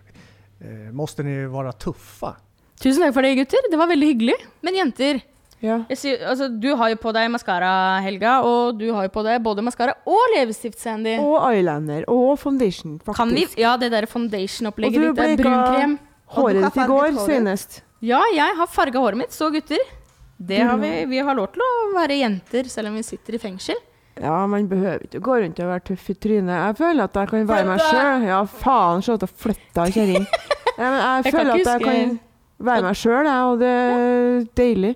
eh, 0.61 0.92
måste 0.92 1.23
ni 1.23 1.47
vara 1.47 1.73
tuffa? 1.73 2.37
Tusen 2.82 3.02
takk 3.02 3.14
for 3.14 3.23
det, 3.23 3.35
gutter. 3.35 3.71
Det 3.71 3.76
var 3.76 3.87
veldig 3.87 4.06
hyggelig. 4.06 4.35
Men 4.61 4.75
jenter, 4.75 5.21
Ja. 5.62 5.76
jeg 5.88 5.99
sier, 6.00 6.23
altså, 6.26 6.49
du 6.50 6.73
har 6.75 6.90
jo 6.90 6.97
på 6.99 7.12
deg 7.14 7.28
maskara, 7.31 7.73
Helga, 8.02 8.40
og 8.42 8.78
du 8.81 8.88
har 8.97 9.07
jo 9.07 9.12
på 9.14 9.23
deg 9.26 9.38
både 9.45 9.62
maskara 9.62 9.95
og 10.11 10.23
leppestift, 10.35 10.81
Sandy. 10.83 11.14
Og 11.23 11.37
eyeliner. 11.52 12.02
Og 12.11 12.35
foundation, 12.42 12.97
faktisk. 12.99 13.16
Kan 13.21 13.31
vi, 13.37 13.45
ja, 13.62 13.76
det 13.78 13.92
der 13.95 14.09
foundation-opplegget 14.11 15.07
ditt, 15.14 15.23
er 15.23 15.37
brunkrem. 15.38 15.99
håret 16.35 16.66
ditt 16.66 16.81
i 16.83 16.87
går 16.90 17.21
senest. 17.28 17.83
Ja, 18.02 18.19
jeg 18.35 18.59
har 18.59 18.66
farga 18.66 18.99
håret 18.99 19.21
mitt, 19.23 19.31
så 19.35 19.52
gutter. 19.54 19.78
Det 20.42 20.59
har 20.59 20.76
vi, 20.83 20.90
vi 21.07 21.19
har 21.23 21.37
lov 21.38 21.52
til 21.54 21.62
å 21.62 21.71
være 21.95 22.16
jenter, 22.19 22.66
selv 22.66 22.90
om 22.90 22.97
vi 22.99 23.04
sitter 23.07 23.38
i 23.38 23.38
fengsel. 23.38 23.78
Ja, 24.21 24.42
man 24.50 24.66
behøver 24.69 25.07
ikke 25.07 25.21
gå 25.25 25.37
rundt 25.40 25.61
og 25.62 25.71
være 25.71 25.85
tøff 25.92 26.11
i 26.11 26.14
trynet. 26.21 26.50
Jeg 26.59 26.76
føler 26.83 27.07
at 27.07 27.14
jeg 27.16 27.31
kan 27.31 27.47
være 27.49 27.69
meg 27.71 27.81
sjøl. 27.87 28.26
Ja, 28.26 28.40
faen, 28.45 29.00
se 29.07 29.14
at 29.14 29.23
jeg 29.25 29.37
flytta 29.47 29.87
kjerring. 29.95 30.26
Ja, 30.73 30.88
jeg, 30.88 31.25
Jeg 31.26 31.33
føler 31.35 31.52
at 31.52 31.66
jeg 31.69 31.83
kan 31.85 32.12
være 32.64 32.83
meg 32.87 32.97
sjøl, 32.97 33.26
og 33.28 33.59
det 33.61 33.71
er 33.71 34.45
deilig. 34.57 34.92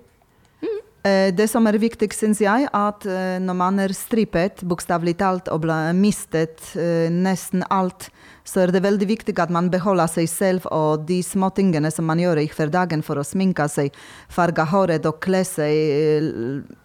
Eh, 1.07 1.33
Det 1.33 1.47
som 1.47 1.67
er 1.67 1.77
viktig, 1.79 2.09
syns 2.15 2.41
jeg, 2.41 2.67
at 2.73 3.05
eh, 3.05 3.37
når 3.43 3.57
man 3.57 3.79
er 3.83 3.93
strippet, 3.95 4.63
bokstavelig 4.67 5.17
talt, 5.21 5.51
og 5.53 5.67
mistet 5.95 6.73
eh, 6.75 7.07
nesten 7.13 7.65
alt, 7.69 8.09
så 8.47 8.63
er 8.63 8.71
det 8.71 8.83
veldig 8.85 9.07
viktig 9.09 9.35
at 9.43 9.51
man 9.51 9.69
beholder 9.69 10.07
seg 10.07 10.29
selv 10.31 10.67
og 10.71 11.03
de 11.07 11.19
småtingene 11.23 11.91
som 11.91 12.07
man 12.07 12.19
gjør 12.21 12.39
i 12.39 12.47
hverdagen 12.47 13.03
for 13.03 13.19
å 13.19 13.25
sminke 13.27 13.67
seg, 13.69 13.95
farge 14.31 14.63
håret 14.71 15.05
og 15.05 15.19
kle 15.23 15.43
seg 15.43 16.31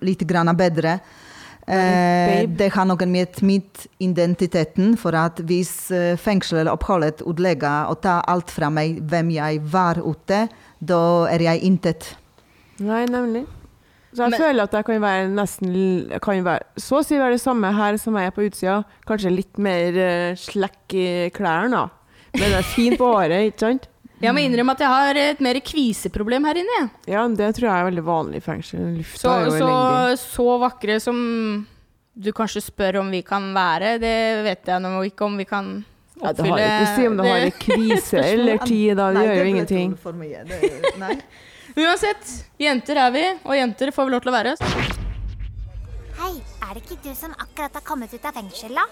litt 0.02 0.26
grann 0.26 0.50
bedre. 0.59 0.99
Eh, 1.62 2.43
det 2.50 2.73
har 2.75 2.88
noe 2.91 3.07
med 3.07 3.38
mitt 3.47 3.87
identiteten, 4.02 4.97
for 4.99 5.14
at 5.14 5.38
hvis 5.47 5.73
fengselet 6.19 6.64
eller 6.64 6.75
oppholdet 6.75 7.23
utlegger 7.23 7.95
og 7.95 8.02
tar 8.02 8.26
alt 8.26 8.50
fra 8.50 8.69
meg 8.69 8.99
hvem 9.07 9.31
jeg 9.38 9.62
var 9.71 10.02
ute, 10.02 10.49
da 10.83 11.02
er 11.31 11.47
jeg 11.47 11.67
intet. 11.71 12.12
Nei, 12.83 13.07
nemlig. 13.07 13.47
Så 14.12 14.26
jeg 14.26 14.31
Men- 14.31 14.40
føler 14.40 14.62
at 14.62 14.73
jeg 14.76 14.85
kan 14.85 15.00
være 15.00 15.28
nesten 15.33 16.21
kan 16.21 16.45
være, 16.45 16.61
Så 16.76 16.99
å 17.00 17.04
si 17.04 17.16
være 17.16 17.33
det 17.33 17.40
samme 17.40 17.73
her 17.73 17.97
som 17.97 18.14
jeg 18.14 18.26
er 18.26 18.31
på 18.37 18.45
utsida. 18.45 18.85
Kanskje 19.09 19.35
litt 19.35 19.57
mer 19.59 19.88
uh, 19.97 20.35
slekk 20.37 20.95
i 20.95 21.31
klærne, 21.33 21.71
da. 21.71 21.88
Men 22.35 22.50
det 22.50 22.59
er 22.59 22.69
fint 22.75 22.99
på 22.99 23.09
håret, 23.09 23.52
ikke 23.52 23.59
sant? 23.61 23.88
Jeg 24.23 24.33
må 24.37 24.38
innrømme 24.38 24.71
at 24.76 24.78
jeg 24.85 24.88
har 24.92 25.19
et 25.19 25.40
mer 25.40 25.54
kviseproblem 25.54 26.45
her 26.47 26.61
inne. 26.61 26.90
Ja, 27.11 27.26
men 27.26 27.35
det 27.37 27.54
tror 27.57 27.66
jeg 27.66 27.75
er 27.81 27.88
veldig 27.90 28.04
vanlig 28.07 28.37
i 28.37 28.45
fengsel. 28.45 28.85
Lufta 29.00 29.19
Så, 29.19 29.33
er 29.33 29.45
jo 29.45 29.50
så, 29.50 29.66
elendig. 29.66 30.19
så 30.23 30.47
vakre 30.62 31.00
som 31.02 31.66
du 32.14 32.31
kanskje 32.37 32.62
spør 32.62 33.00
om 33.00 33.11
vi 33.11 33.23
kan 33.26 33.49
være, 33.57 33.99
det 33.99 34.45
vet 34.45 34.69
jeg 34.69 34.81
nå 34.85 34.92
ikke 35.09 35.25
om 35.26 35.37
vi 35.40 35.45
kan 35.49 35.85
Ja, 36.23 36.31
det 36.33 36.47
har 36.47 36.61
ikke 36.62 36.87
å 36.87 36.91
si 36.95 37.07
om 37.11 37.17
det 37.19 37.25
har 37.26 37.45
en 37.49 37.55
kvise 37.64 38.19
eller 38.33 38.57
tid, 38.62 38.93
dag. 38.99 39.17
Det 39.17 39.25
gjør 39.26 39.38
jo 39.41 39.47
ingenting. 39.52 39.97
for 39.99 40.12
mye. 40.19 40.45
Det, 40.47 40.59
nei. 41.02 41.17
Uansett, 41.83 42.25
jenter 42.61 42.97
er 43.00 43.11
vi, 43.14 43.25
og 43.43 43.57
jenter 43.57 43.91
får 43.97 44.07
vi 44.07 44.12
lov 44.14 44.21
til 44.23 44.31
å 44.31 44.35
være. 44.37 44.52
Hei, 46.23 46.35
er 46.62 46.71
det 46.76 46.83
ikke 46.85 46.99
du 47.02 47.14
som 47.19 47.33
akkurat 47.41 47.75
har 47.75 47.83
kommet 47.87 48.12
ut 48.14 48.25
av 48.29 48.33
fengsel, 48.37 48.73
da? 48.76 48.85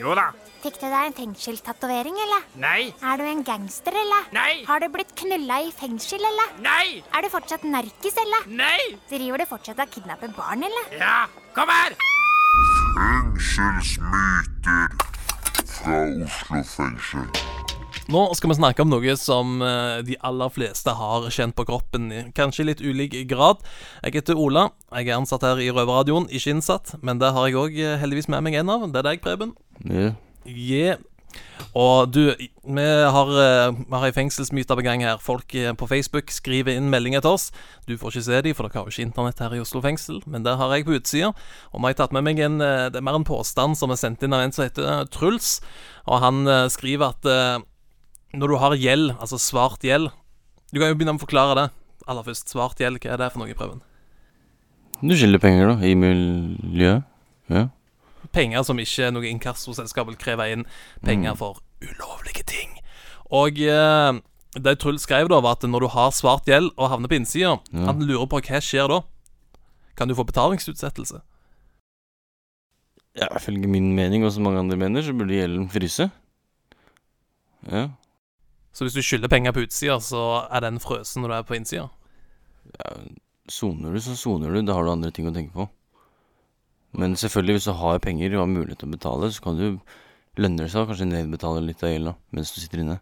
Jo 0.00 0.14
da. 0.16 0.26
Fikk 0.64 0.78
du 0.80 0.86
deg 0.88 1.06
en 1.10 1.14
fengselstatovering, 1.16 2.16
eller? 2.24 2.42
Nei. 2.60 2.80
Er 3.04 3.20
du 3.20 3.24
en 3.28 3.42
gangster, 3.46 3.92
eller? 4.00 4.22
Nei. 4.36 4.64
Har 4.68 4.80
du 4.80 4.86
blitt 4.92 5.12
knulla 5.20 5.56
i 5.64 5.70
fengsel, 5.76 6.20
eller? 6.24 6.48
Nei. 6.64 7.02
Er 7.14 7.20
du 7.24 7.28
fortsatt 7.32 7.64
narkis, 7.68 8.16
eller? 8.20 8.42
Nei. 8.60 8.80
Driver 9.12 9.38
du 9.44 9.48
fortsatt 9.54 9.80
og 9.84 9.88
kidnapper 9.94 10.30
barn, 10.36 10.60
eller? 10.68 10.84
Ja, 11.00 11.16
kom 11.56 11.68
her! 11.72 11.92
Fengselsmyter 12.96 15.13
fra 15.84 16.00
Oslo 16.08 16.62
fengsel. 16.64 17.28
Nå 18.12 18.22
skal 18.36 18.50
vi 18.50 18.56
snakke 18.58 18.84
om 18.84 18.90
noe 18.92 19.14
som 19.16 19.62
eh, 19.64 20.00
de 20.04 20.16
aller 20.24 20.50
fleste 20.52 20.92
har 20.96 21.28
kjent 21.32 21.56
på 21.56 21.64
kroppen, 21.68 22.10
i 22.12 22.24
kanskje 22.36 22.66
litt 22.68 22.82
ulik 22.84 23.16
grad. 23.30 23.62
Jeg 24.04 24.18
heter 24.18 24.40
Ola. 24.40 24.68
Jeg 24.92 25.08
er 25.08 25.16
ansatt 25.16 25.46
her 25.46 25.60
i 25.62 25.70
Røverradioen, 25.72 26.28
ikke 26.28 26.56
innsatt, 26.56 26.96
men 27.04 27.20
det 27.22 27.32
har 27.36 27.48
jeg 27.48 27.60
òg 27.60 27.80
heldigvis 28.02 28.28
med 28.32 28.44
meg 28.44 28.60
en 28.60 28.72
av. 28.76 28.86
Det 28.92 29.00
er 29.00 29.10
deg, 29.12 29.24
Preben. 29.24 29.56
Ja. 29.84 30.12
Yeah. 30.44 31.02
Og 31.74 32.10
du, 32.14 32.30
vi 32.30 32.86
har, 32.86 33.30
eh, 33.42 33.74
vi 33.74 33.94
har 33.96 34.06
ei 34.06 34.14
fengselsmyte 34.14 34.76
på 34.78 34.84
gang 34.86 35.02
her. 35.02 35.18
Folk 35.18 35.54
eh, 35.58 35.72
på 35.74 35.88
Facebook 35.90 36.30
skriver 36.30 36.76
inn 36.78 36.90
meldinger 36.92 37.24
til 37.24 37.34
oss. 37.34 37.48
Du 37.88 37.96
får 37.98 38.14
ikke 38.14 38.26
se 38.28 38.40
dem, 38.46 38.54
for 38.54 38.68
dere 38.68 38.78
har 38.78 38.86
jo 38.86 38.94
ikke 38.94 39.06
internett 39.08 39.42
her 39.42 39.56
i 39.56 39.62
Oslo 39.62 39.82
fengsel, 39.82 40.20
men 40.30 40.46
det 40.46 40.54
har 40.60 40.70
jeg 40.74 40.86
på 40.86 40.94
utsida. 40.94 41.32
Og 41.72 41.82
vi 41.82 41.90
har 41.90 41.98
tatt 41.98 42.14
med 42.14 42.26
meg 42.28 42.38
en 42.38 42.60
eh, 42.62 42.88
Det 42.94 43.00
er 43.00 43.06
mer 43.06 43.18
en 43.18 43.26
påstand 43.26 43.74
som 43.80 43.90
er 43.90 43.98
sendt 43.98 44.22
inn 44.22 44.36
av 44.36 44.44
en 44.44 44.54
som 44.54 44.66
heter 44.68 45.08
Truls. 45.10 45.58
Og 46.06 46.20
han 46.22 46.44
skriver 46.70 47.14
at 47.14 47.26
når 48.36 48.50
du 48.50 48.56
har 48.60 48.74
gjeld, 48.76 49.14
altså 49.16 49.38
svart 49.40 49.86
gjeld 49.86 50.10
Du 50.68 50.80
kan 50.80 50.90
jo 50.90 50.98
begynne 50.98 51.14
med 51.14 51.22
å 51.22 51.24
forklare 51.24 51.56
det 51.58 51.66
aller 52.10 52.26
først. 52.26 52.50
Svart 52.52 52.80
gjeld, 52.82 53.00
hva 53.02 53.14
er 53.14 53.22
det 53.22 53.30
for 53.32 53.42
noe, 53.42 53.50
i 53.50 53.56
Prøven? 53.56 53.80
Du 55.00 55.14
skylder 55.16 55.40
penger, 55.42 55.72
da, 55.72 55.76
i 55.84 55.94
miljøet? 55.98 57.06
Ja. 57.52 57.68
Penger 58.34 58.62
som 58.66 58.78
ikke 58.82 59.10
noe 59.14 59.28
inkassoselskap 59.30 60.08
vil 60.10 60.18
kreve 60.20 60.50
inn. 60.52 60.66
Penger 61.06 61.32
Mm. 61.34 61.38
for 61.38 61.60
ulovlige 61.84 62.42
ting. 62.50 62.74
Og 63.30 63.58
eh, 63.58 64.20
det 64.54 64.78
Truls 64.82 65.02
skrev, 65.06 65.28
da, 65.30 65.40
var 65.40 65.56
at 65.58 65.64
når 65.66 65.80
du 65.80 65.88
har 65.94 66.10
svart 66.14 66.44
gjeld 66.46 66.72
og 66.76 66.90
havner 66.90 67.08
på 67.10 67.16
innsida, 67.18 67.56
Ja. 67.72 67.86
han 67.88 68.02
lurer 68.06 68.26
på 68.30 68.40
hva 68.42 68.60
skjer 68.62 68.88
da? 68.88 69.00
Kan 69.96 70.08
du 70.08 70.14
få 70.14 70.24
betalingsutsettelse? 70.26 71.20
Ja, 73.16 73.28
Ifølge 73.36 73.68
min 73.70 73.92
mening, 73.94 74.24
og 74.26 74.32
som 74.34 74.42
mange 74.42 74.58
andre 74.58 74.76
mener, 74.76 75.02
så 75.02 75.12
burde 75.14 75.34
gjelden 75.36 75.68
fryse. 75.70 76.10
Ja. 77.70 77.88
Så 78.74 78.84
hvis 78.84 78.94
du 78.96 79.02
skylder 79.06 79.28
penger 79.30 79.52
på 79.54 79.62
utsida, 79.62 80.00
så 80.02 80.48
er 80.50 80.60
den 80.66 80.80
frøsen 80.82 81.22
når 81.22 81.28
du 81.30 81.34
er 81.38 81.46
på 81.46 81.54
innsida? 81.54 81.88
ja 82.78 82.96
Soner 83.48 83.92
du, 83.92 84.00
så 84.00 84.16
soner 84.16 84.50
du. 84.54 84.62
Da 84.64 84.72
har 84.72 84.82
du 84.86 84.90
andre 84.90 85.10
ting 85.12 85.26
å 85.28 85.34
tenke 85.34 85.52
på. 85.52 85.66
Men 86.94 87.16
selvfølgelig, 87.18 87.58
hvis 87.58 87.68
du 87.68 87.74
har 87.78 88.02
penger 88.02 88.36
og 88.36 88.44
har 88.44 88.52
mulighet 88.52 88.80
til 88.82 88.90
å 88.90 88.94
betale, 88.94 89.30
så 89.34 89.42
kan 89.44 89.58
du 89.58 89.66
lønner 90.40 90.66
det 90.66 90.72
seg 90.72 90.84
å 90.84 90.90
kanskje 90.90 91.08
nedbetale 91.10 91.62
litt 91.64 91.82
av 91.82 91.92
gjelda 91.92 92.14
mens 92.34 92.52
du 92.54 92.60
sitter 92.60 92.82
inne. 92.82 93.00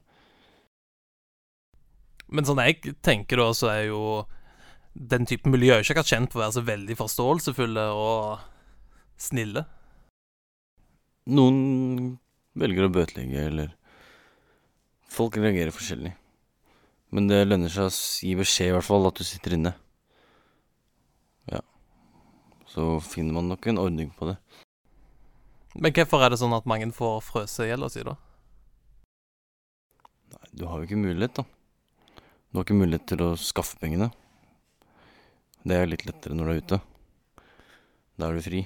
Men 2.32 2.48
sånn 2.48 2.62
jeg 2.64 2.94
tenker 3.04 3.40
da, 3.42 3.50
så 3.56 3.68
er 3.72 3.82
jo 3.90 4.00
den 4.92 5.28
typen 5.28 5.52
miljø 5.52 5.78
ikke 5.80 5.94
akkurat 5.94 6.12
kjent 6.12 6.32
for 6.32 6.40
å 6.40 6.44
være 6.46 6.56
så 6.56 6.64
veldig 6.64 6.96
forståelsesfulle 6.96 7.84
og 7.96 8.42
snille. 9.20 9.64
Noen 11.32 11.60
velger 12.58 12.88
å 12.88 12.92
bøtelegge, 12.92 13.46
eller 13.52 13.70
Folk 15.12 15.36
reagerer 15.36 15.74
forskjellig. 15.74 16.14
Men 17.12 17.26
det 17.28 17.42
lønner 17.44 17.72
seg 17.72 17.90
å 17.90 17.92
gi 17.92 18.32
beskjed, 18.38 18.70
i 18.70 18.76
hvert 18.78 18.86
fall, 18.86 19.08
at 19.08 19.18
du 19.20 19.26
sitter 19.28 19.58
inne. 19.58 19.74
Så 22.72 23.00
finner 23.04 23.36
man 23.36 23.50
nok 23.52 23.66
en 23.68 23.80
ordning 23.80 24.12
på 24.16 24.30
det. 24.30 24.38
Men 25.74 25.92
hvorfor 25.96 26.24
er 26.24 26.32
det 26.32 26.40
sånn 26.40 26.54
at 26.56 26.68
mange 26.68 26.88
får 26.96 27.20
frøse 27.24 27.68
gjelda 27.68 27.88
si, 27.92 28.04
da? 28.04 28.16
Nei, 30.32 30.46
du 30.56 30.64
har 30.68 30.80
jo 30.80 30.88
ikke 30.88 31.00
mulighet, 31.00 31.36
da. 31.36 31.44
Du 32.52 32.58
har 32.58 32.66
ikke 32.66 32.76
mulighet 32.76 33.06
til 33.08 33.24
å 33.24 33.32
skaffe 33.40 33.78
pengene. 33.80 34.10
Det 35.64 35.76
er 35.78 35.88
litt 35.88 36.04
lettere 36.08 36.36
når 36.36 36.48
du 36.48 36.52
er 36.52 36.64
ute. 36.64 36.80
Da 38.18 38.28
er 38.28 38.36
du 38.36 38.44
fri. 38.44 38.64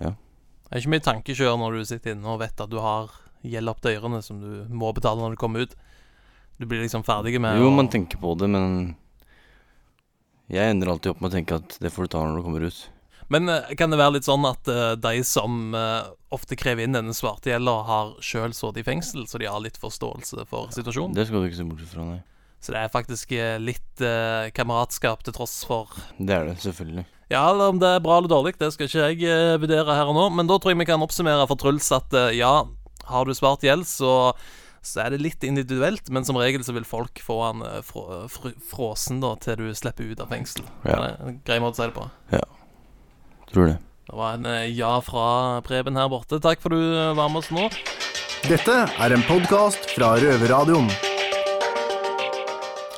Ja. 0.00 0.12
Det 0.12 0.70
er 0.72 0.82
ikke 0.82 0.94
mye 0.94 1.06
tankekjør 1.08 1.58
når 1.60 1.76
du 1.76 1.88
sitter 1.88 2.14
inne 2.14 2.32
og 2.32 2.40
vet 2.44 2.64
at 2.64 2.72
du 2.72 2.78
har 2.84 3.12
gjeld 3.46 3.72
opp 3.72 3.82
til 3.84 3.98
ørene 3.98 4.22
som 4.24 4.40
du 4.42 4.52
må 4.72 4.92
betale 4.96 5.20
når 5.24 5.36
du 5.36 5.40
kommer 5.40 5.64
ut. 5.64 5.76
Du 6.58 6.66
blir 6.66 6.82
liksom 6.82 7.04
ferdig 7.06 7.38
med 7.40 7.60
Jo, 7.60 7.70
man 7.72 7.90
tenker 7.92 8.20
på 8.20 8.32
det, 8.38 8.48
men 8.50 8.96
jeg 10.48 10.72
ender 10.72 10.92
alltid 10.92 11.12
opp 11.12 11.20
med 11.22 11.30
å 11.30 11.36
tenke 11.36 11.58
at 11.60 11.76
det 11.82 11.92
får 11.92 12.08
du 12.08 12.14
ta 12.14 12.22
når 12.24 12.40
du 12.40 12.46
kommer 12.46 12.64
ut. 12.64 12.78
Men 13.28 13.48
eh, 13.52 13.74
kan 13.76 13.92
det 13.92 14.00
være 14.00 14.16
litt 14.16 14.28
sånn 14.28 14.46
at 14.48 14.70
uh, 14.72 14.94
de 14.96 15.20
som 15.26 15.76
uh, 15.76 16.08
ofte 16.32 16.56
krever 16.56 16.86
inn 16.86 16.96
denne 16.96 17.12
svarte 17.16 17.52
gjelda, 17.52 17.74
har 17.88 18.14
sjøl 18.24 18.54
sittet 18.56 18.80
i 18.82 18.86
fengsel, 18.86 19.26
så 19.28 19.40
de 19.40 19.50
har 19.50 19.60
litt 19.60 19.76
forståelse 19.80 20.48
for 20.48 20.72
situasjonen? 20.72 21.16
Det 21.16 21.28
skal 21.28 21.44
du 21.44 21.50
ikke 21.50 21.60
se 21.60 21.68
bort 21.68 21.84
fra, 21.92 22.06
nei. 22.14 22.22
Så 22.58 22.72
det 22.74 22.80
er 22.80 22.90
faktisk 22.90 23.32
litt 23.62 24.02
uh, 24.02 24.48
kameratskap 24.56 25.20
til 25.22 25.36
tross 25.36 25.60
for 25.68 25.92
Det 26.18 26.34
er 26.34 26.48
det, 26.48 26.56
selvfølgelig. 26.64 27.04
Ja, 27.30 27.44
eller 27.52 27.74
om 27.74 27.78
det 27.78 27.90
er 27.92 28.02
bra 28.02 28.16
eller 28.18 28.32
dårlig, 28.32 28.56
det 28.58 28.72
skal 28.74 28.88
ikke 28.88 29.12
jeg 29.12 29.60
vurdere 29.60 29.94
her 29.94 30.08
og 30.08 30.16
nå. 30.16 30.24
Men 30.34 30.48
da 30.48 30.56
tror 30.56 30.72
jeg 30.72 30.80
vi 30.80 30.88
kan 30.88 31.04
oppsummere 31.04 31.44
for 31.46 31.60
Truls 31.60 31.92
at 31.92 32.16
ja, 32.32 32.54
har 33.12 33.28
du 33.28 33.36
svart 33.36 33.66
gjeld, 33.68 33.84
så, 33.86 34.32
så 34.88 35.04
er 35.04 35.14
det 35.14 35.22
litt 35.22 35.44
individuelt, 35.46 36.08
men 36.14 36.24
som 36.26 36.38
regel 36.40 36.64
så 36.64 36.74
vil 36.76 36.86
folk 36.88 37.20
få 37.24 37.38
han 37.44 37.64
eh, 37.66 37.80
frå, 37.84 38.04
fr 38.32 38.54
fråsen 38.70 39.20
da 39.24 39.34
til 39.42 39.60
du 39.60 39.68
slipper 39.76 40.08
ut 40.10 40.22
av 40.24 40.32
fengsel. 40.32 40.64
Ja. 40.84 40.96
Det 40.96 41.10
er 41.10 41.28
en 41.28 41.38
grei 41.46 41.60
måte 41.62 41.76
å 41.76 41.82
si 41.82 41.90
det 41.90 41.96
på. 41.98 42.08
Ja. 42.34 42.44
Tror 43.52 43.70
det. 43.72 43.76
Det 44.08 44.16
var 44.16 44.38
en 44.38 44.46
eh, 44.48 44.70
ja 44.72 44.94
fra 45.04 45.60
Preben 45.66 45.98
her 46.00 46.08
borte. 46.08 46.40
Takk 46.40 46.62
for 46.64 46.72
du 46.72 46.80
eh, 46.80 47.14
var 47.18 47.28
med 47.28 47.42
oss 47.42 47.50
nå. 47.52 47.68
Dette 48.48 48.76
er 48.88 49.12
en 49.12 49.24
podkast 49.28 49.90
fra 49.92 50.14
Røverradioen. 50.22 50.88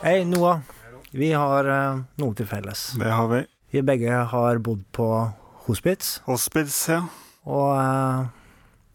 Hei, 0.05 0.21
Noah. 0.25 0.63
Vi 1.11 1.33
har 1.35 1.67
eh, 1.67 2.03
noe 2.23 2.37
til 2.39 2.47
felles. 2.47 2.93
Det 3.01 3.11
har 3.11 3.27
vi. 3.33 3.43
Vi 3.75 3.83
begge 3.87 4.23
har 4.31 4.61
bodd 4.63 4.85
på 4.95 5.07
hospits. 5.67 6.21
Hospits, 6.29 6.77
ja. 6.93 7.03
Og 7.51 7.73
eh, 7.75 8.29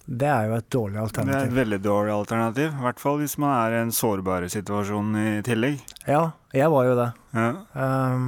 det 0.06 0.28
er 0.30 0.50
jo 0.50 0.58
et 0.60 0.68
dårlig 0.70 1.00
alternativ. 1.02 1.34
Det 1.34 1.42
er 1.42 1.52
et 1.52 1.60
veldig 1.60 1.80
dårlig 1.82 2.12
alternativ. 2.14 2.68
I 2.70 2.84
hvert 2.86 3.00
fall 3.02 3.22
hvis 3.24 3.38
man 3.42 3.54
er 3.58 3.74
i 3.74 3.82
en 3.82 3.94
sårbar 3.96 4.46
situasjon 4.54 5.16
i 5.18 5.30
tillegg. 5.46 5.80
Ja, 6.06 6.24
jeg 6.54 6.70
var 6.74 6.86
jo 6.86 6.98
det. 7.00 7.08
Ja. 7.34 7.48
Um, 7.74 8.28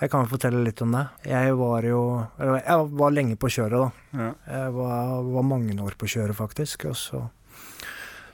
jeg 0.00 0.12
kan 0.12 0.28
fortelle 0.28 0.64
litt 0.64 0.80
om 0.84 0.92
det. 0.92 1.04
Jeg 1.28 1.54
var 1.56 1.84
jo 1.88 2.00
Jeg 2.40 2.88
var 3.00 3.12
lenge 3.12 3.36
på 3.40 3.48
kjøret, 3.52 3.76
da. 3.76 4.20
Ja. 4.22 4.32
Jeg 4.56 4.72
var, 4.76 5.22
var 5.36 5.48
mange 5.52 5.76
år 5.84 5.96
på 6.00 6.08
kjøret, 6.08 6.36
faktisk. 6.36 6.88
Og 6.88 6.96
så, 7.00 7.22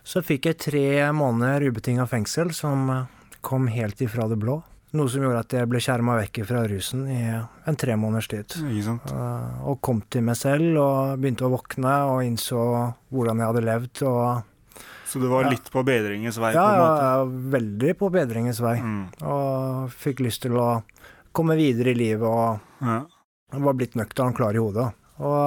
så 0.02 0.22
fikk 0.22 0.50
jeg 0.50 0.62
tre 0.62 0.86
måneder 1.14 1.66
ubetinga 1.70 2.06
fengsel, 2.10 2.54
som 2.54 3.06
kom 3.42 3.66
helt 3.74 4.02
ifra 4.02 4.28
det 4.30 4.38
blå. 4.42 4.60
Noe 4.92 5.08
som 5.08 5.22
gjorde 5.24 5.40
at 5.40 5.54
jeg 5.56 5.68
ble 5.72 5.80
skjerma 5.80 6.18
vekk 6.20 6.42
fra 6.44 6.62
rusen 6.68 7.06
i 7.08 7.20
en 7.32 7.76
tre 7.80 7.94
måneders 7.96 8.26
tid. 8.28 8.56
Eh, 8.60 9.62
og 9.64 9.78
kom 9.80 10.02
til 10.12 10.20
meg 10.26 10.36
selv 10.36 10.76
og 10.82 11.18
begynte 11.22 11.46
å 11.48 11.52
våkne 11.54 11.94
og 12.10 12.20
innså 12.26 12.60
hvordan 13.12 13.40
jeg 13.40 13.48
hadde 13.48 13.62
levd. 13.64 14.02
Og 14.04 14.82
Så 15.08 15.20
du 15.20 15.28
var 15.28 15.44
Ja. 15.44 15.50
litt 15.50 15.70
på 15.72 15.82
bedringens 15.84 16.36
vei? 16.38 16.52
ja, 16.52 16.66
på 16.68 16.84
en 16.84 17.00
ja, 17.00 17.24
veldig 17.58 17.94
på 17.98 18.10
bedringens 18.12 18.60
vei. 18.60 18.76
Og 19.22 19.88
fikk 19.90 20.20
lyst 20.20 20.42
til 20.42 20.52
å 20.60 20.82
komme 21.32 21.56
videre 21.56 21.90
i 21.92 21.94
livet 21.94 22.28
og 22.28 22.60
Ja. 22.84 23.04
var 23.52 23.72
blitt 23.74 23.94
nøktern 23.96 24.34
klar 24.34 24.52
i 24.54 24.58
hodet. 24.58 24.92
Og 25.20 25.40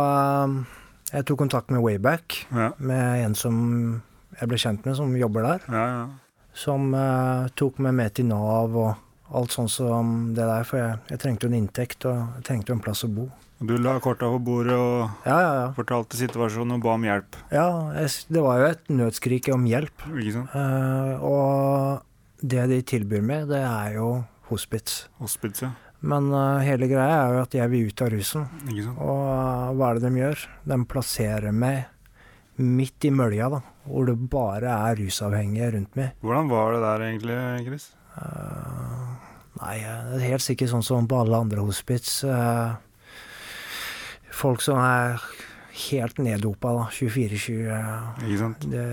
eh, 0.50 0.66
jeg 1.14 1.26
tok 1.26 1.38
kontakt 1.38 1.70
med 1.70 1.82
Wayback, 1.82 2.48
Ja. 2.52 2.72
med 2.80 3.26
en 3.26 3.36
som 3.36 4.02
jeg 4.40 4.50
ble 4.50 4.58
kjent 4.58 4.86
med, 4.86 4.96
som 4.96 5.14
jobber 5.16 5.42
der. 5.44 5.62
Ja, 5.70 5.86
ja. 5.86 6.08
Som 6.54 6.94
uh, 6.96 7.48
tok 7.56 7.78
meg 7.80 7.94
med 7.94 8.14
til 8.16 8.26
Nav 8.28 8.74
og 8.76 8.96
alt 9.34 9.56
sånn 9.56 9.70
som 9.72 10.12
det 10.36 10.46
der, 10.46 10.64
for 10.68 10.78
jeg, 10.82 11.00
jeg 11.10 11.22
trengte 11.24 11.48
jo 11.48 11.52
en 11.54 11.58
inntekt 11.58 12.06
og 12.06 12.20
jeg 12.38 12.46
trengte 12.50 12.72
jo 12.72 12.78
en 12.78 12.84
plass 12.86 13.06
å 13.08 13.10
bo. 13.12 13.30
Du 13.66 13.72
la 13.80 13.96
korta 14.04 14.28
på 14.28 14.40
bordet 14.44 14.76
og 14.76 15.24
Ja, 15.26 15.36
ja, 15.40 15.52
ja. 15.62 15.68
fortalte 15.78 16.18
situasjonen 16.20 16.76
og 16.76 16.84
ba 16.84 16.98
om 16.98 17.06
hjelp. 17.08 17.38
Ja, 17.56 17.68
jeg, 17.96 18.12
det 18.36 18.44
var 18.44 18.60
jo 18.60 18.68
et 18.74 18.92
nødskrik 18.92 19.48
om 19.56 19.64
hjelp. 19.70 20.06
Ikke 20.12 20.34
sant? 20.36 20.52
Uh, 20.52 21.24
og 21.24 22.44
det 22.44 22.68
de 22.74 22.82
tilbyr 22.84 23.24
meg, 23.26 23.48
det 23.50 23.64
er 23.64 23.96
jo 23.96 24.10
hospits. 24.52 25.06
Hospits, 25.24 25.64
ja. 25.64 25.72
Men 26.06 26.28
uh, 26.36 26.60
hele 26.62 26.90
greia 26.92 27.16
er 27.24 27.38
jo 27.38 27.44
at 27.48 27.56
jeg 27.58 27.72
vil 27.72 27.88
ut 27.90 28.04
av 28.06 28.12
rusen. 28.14 28.46
Ikke 28.68 28.90
sant? 28.90 29.00
Og 29.08 29.24
uh, 29.24 29.72
hva 29.80 29.88
er 29.90 29.98
det 30.02 30.12
de 30.12 30.22
gjør? 30.26 30.46
De 30.76 30.82
plasserer 30.92 31.56
meg 31.56 31.86
midt 32.60 33.08
i 33.08 33.16
mølja, 33.16 33.50
da. 33.56 33.64
Hvor 33.88 34.12
det 34.12 34.20
bare 34.36 34.76
er 34.92 35.00
rusavhengige 35.00 35.72
rundt 35.80 35.96
meg. 36.00 36.12
Hvordan 36.22 36.52
var 36.52 36.76
det 36.76 36.84
der 36.84 37.08
egentlig, 37.08 37.40
Chris? 37.72 37.88
Nei, 39.62 39.78
det 39.80 40.20
er 40.20 40.30
helt 40.34 40.44
sikkert 40.44 40.70
sånn 40.74 40.84
som 40.84 41.08
på 41.08 41.20
alle 41.22 41.38
andre 41.46 41.64
hospits. 41.64 42.24
eh, 42.28 42.76
Folk 44.36 44.60
som 44.62 44.78
er 44.84 45.22
helt 45.92 46.18
neddopa, 46.20 46.74
da. 46.76 46.86
24-20. 46.92 47.68
eh, 47.72 48.26
Ikke 48.28 48.40
sant? 48.42 48.66
Det, 48.70 48.84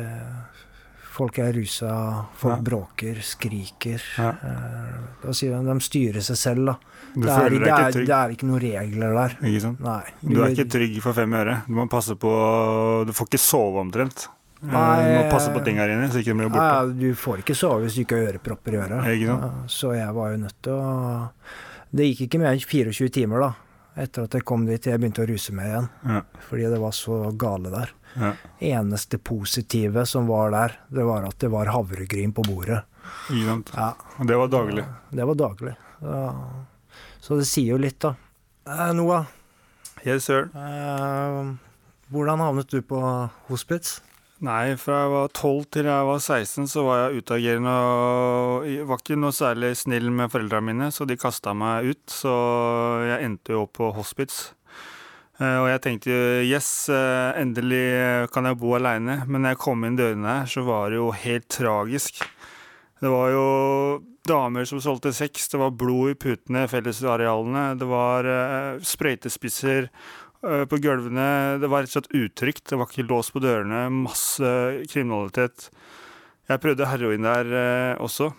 folk 1.13 1.39
er 1.43 1.53
rusa, 1.53 1.91
folk 2.39 2.57
Ja. 2.57 2.63
bråker, 2.63 3.19
skriker. 3.23 4.01
Ja. 4.19 4.29
Eh, 4.31 5.01
Da 5.23 5.33
sier 5.33 5.51
de 5.59 5.67
de 5.75 5.81
styrer 5.81 6.23
seg 6.23 6.37
selv, 6.37 6.67
da. 6.67 6.77
Det, 7.15 7.29
er, 7.29 7.51
det, 7.51 7.69
er, 7.69 7.93
det 8.07 8.09
er 8.17 8.31
ikke 8.33 8.47
noen 8.49 8.61
regler 8.63 9.13
der. 9.15 9.35
Ikke 9.43 9.61
sant? 9.61 9.81
Nei. 9.81 10.05
Du 10.23 10.43
er 10.43 10.55
ikke 10.55 10.71
trygg 10.71 11.03
for 11.03 11.13
fem 11.13 11.31
øre. 11.37 11.63
Du 11.67 11.75
må 11.75 11.89
passe 11.91 12.15
på 12.17 13.05
Du 13.07 13.13
får 13.13 13.27
ikke 13.29 13.39
sove 13.43 13.79
omtrent. 13.83 14.29
Eh, 14.63 14.71
Nei, 14.71 15.03
du 15.03 15.13
må 15.19 15.23
passe 15.33 15.51
på 15.51 15.61
tinga 15.67 15.87
dine, 15.91 16.07
så 16.13 16.21
ikke 16.23 16.31
de 16.31 16.39
blir 16.39 16.51
borte. 16.53 16.63
Nei, 16.87 16.93
du 17.01 17.15
får 17.19 17.41
ikke 17.43 17.57
sove 17.59 17.81
hvis 17.83 17.97
du 17.99 18.03
ikke 18.05 18.19
har 18.21 18.29
ørepropper 18.33 18.77
i 18.77 18.81
øret. 18.85 19.09
Ikke 19.17 19.27
sant? 19.33 19.71
Så 19.75 19.91
jeg 19.97 20.15
var 20.15 20.31
jo 20.31 20.37
nødt 20.45 20.59
til 20.63 20.73
å 20.79 21.31
Det 21.93 22.07
gikk 22.09 22.21
ikke 22.29 22.39
mer 22.41 22.55
enn 22.55 22.63
24 22.63 23.09
timer, 23.13 23.41
da. 23.43 23.51
Etter 24.03 24.25
at 24.25 24.33
jeg 24.39 24.45
kom 24.49 24.63
dit 24.65 24.87
jeg 24.89 24.97
begynte 25.03 25.21
å 25.21 25.29
ruse 25.29 25.53
meg 25.53 25.67
igjen. 25.69 25.89
Ja. 26.09 26.21
Fordi 26.49 26.69
det 26.73 26.79
var 26.81 26.95
så 26.97 27.19
gale 27.37 27.73
der. 27.75 27.91
Ja. 28.17 28.31
Eneste 28.79 29.19
positive 29.19 30.07
som 30.09 30.27
var 30.31 30.51
der, 30.55 30.79
det 30.89 31.05
var 31.05 31.27
at 31.29 31.37
det 31.43 31.51
var 31.53 31.67
havregryn 31.75 32.33
på 32.33 32.45
bordet. 32.47 32.79
Ikke 33.29 33.45
sant? 33.51 33.73
Ja. 33.77 33.91
Og 34.23 34.27
det 34.31 34.39
var 34.41 34.49
daglig. 34.49 34.87
Det 35.13 35.27
var 35.29 35.35
daglig. 35.43 35.75
Så 37.21 37.37
det 37.39 37.47
sier 37.51 37.75
jo 37.75 37.81
litt, 37.83 37.99
da. 38.01 38.15
Eh, 38.67 38.93
Noah, 38.97 39.27
Yes, 40.07 40.25
sir. 40.25 40.49
eh, 40.55 41.53
hvordan 42.11 42.41
havnet 42.41 42.69
du 42.73 42.81
på 42.83 42.99
hospits? 43.51 44.01
Nei, 44.43 44.75
fra 44.75 45.05
jeg 45.05 45.11
var 45.13 45.29
12 45.39 45.67
til 45.71 45.87
jeg 45.87 46.07
var 46.09 46.19
16, 46.19 46.65
så 46.73 46.83
var 46.83 46.97
jeg 47.05 47.23
utagerende 47.23 47.75
og 47.87 48.65
var 48.89 48.99
ikke 48.99 49.19
noe 49.23 49.35
særlig 49.37 49.71
snill 49.79 50.09
med 50.11 50.33
foreldrene 50.33 50.67
mine, 50.67 50.89
så 50.91 51.07
de 51.07 51.15
kasta 51.21 51.55
meg 51.55 51.93
ut. 51.93 52.03
Så 52.11 52.33
jeg 53.07 53.29
endte 53.29 53.55
jo 53.55 53.63
opp 53.69 53.77
på 53.79 53.93
hospits. 53.95 54.41
Eh, 55.39 55.59
Og 55.63 55.69
jeg 55.71 55.83
tenkte 55.85 56.17
yes, 56.43 56.89
eh, 56.91 57.39
endelig 57.39 57.85
kan 58.35 58.51
jeg 58.51 58.59
bo 58.59 58.75
aleine. 58.75 59.21
Men 59.29 59.45
når 59.47 59.55
jeg 59.55 59.63
kom 59.63 59.87
inn 59.87 60.01
dørene 60.01 60.41
her, 60.41 60.51
så 60.51 60.67
var 60.67 60.91
det 60.91 60.99
jo 60.99 61.13
helt 61.15 61.47
tragisk. 61.49 62.25
Det 63.03 63.11
var 63.11 63.31
jo 63.31 63.47
damer 64.27 64.67
som 64.67 64.79
solgte 64.83 65.11
sex, 65.15 65.49
det 65.51 65.59
var 65.59 65.73
blod 65.75 66.13
i 66.13 66.19
putene, 66.19 66.67
fellesarealene, 66.71 67.73
det 67.79 67.89
var 67.91 68.27
eh, 68.27 68.83
sprøytespisser 68.87 69.89
eh, 69.89 70.13
på 70.43 70.79
gulvene. 70.83 71.59
Det 71.63 71.69
var 71.71 71.85
rett 71.85 71.93
og 71.93 72.01
slett 72.01 72.15
utrygt. 72.19 72.65
Det 72.69 72.79
var 72.79 72.91
ikke 72.91 73.07
lås 73.07 73.31
på 73.31 73.43
dørene. 73.43 73.85
Masse 73.95 74.53
kriminalitet. 74.91 75.69
Jeg 76.51 76.61
prøvde 76.63 76.89
heroin 76.91 77.25
der 77.25 77.53
eh, 77.55 78.01
også. 78.03 78.33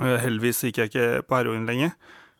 Eh, 0.00 0.18
heldigvis 0.22 0.62
gikk 0.66 0.78
jeg 0.80 0.92
ikke 0.92 1.08
på 1.28 1.38
heroin 1.40 1.66
lenge. 1.68 1.90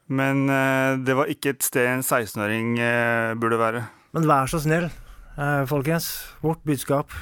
Men 0.06 0.46
eh, 0.52 1.00
det 1.02 1.16
var 1.18 1.30
ikke 1.32 1.54
et 1.54 1.66
sted 1.66 1.88
en 1.90 2.04
16-åring 2.04 2.78
eh, 2.78 3.34
burde 3.40 3.58
være. 3.60 3.84
Men 4.14 4.28
vær 4.30 4.50
så 4.50 4.60
snill, 4.62 4.86
eh, 5.34 5.64
folkens. 5.68 6.10
Vårt 6.44 6.62
budskap. 6.66 7.12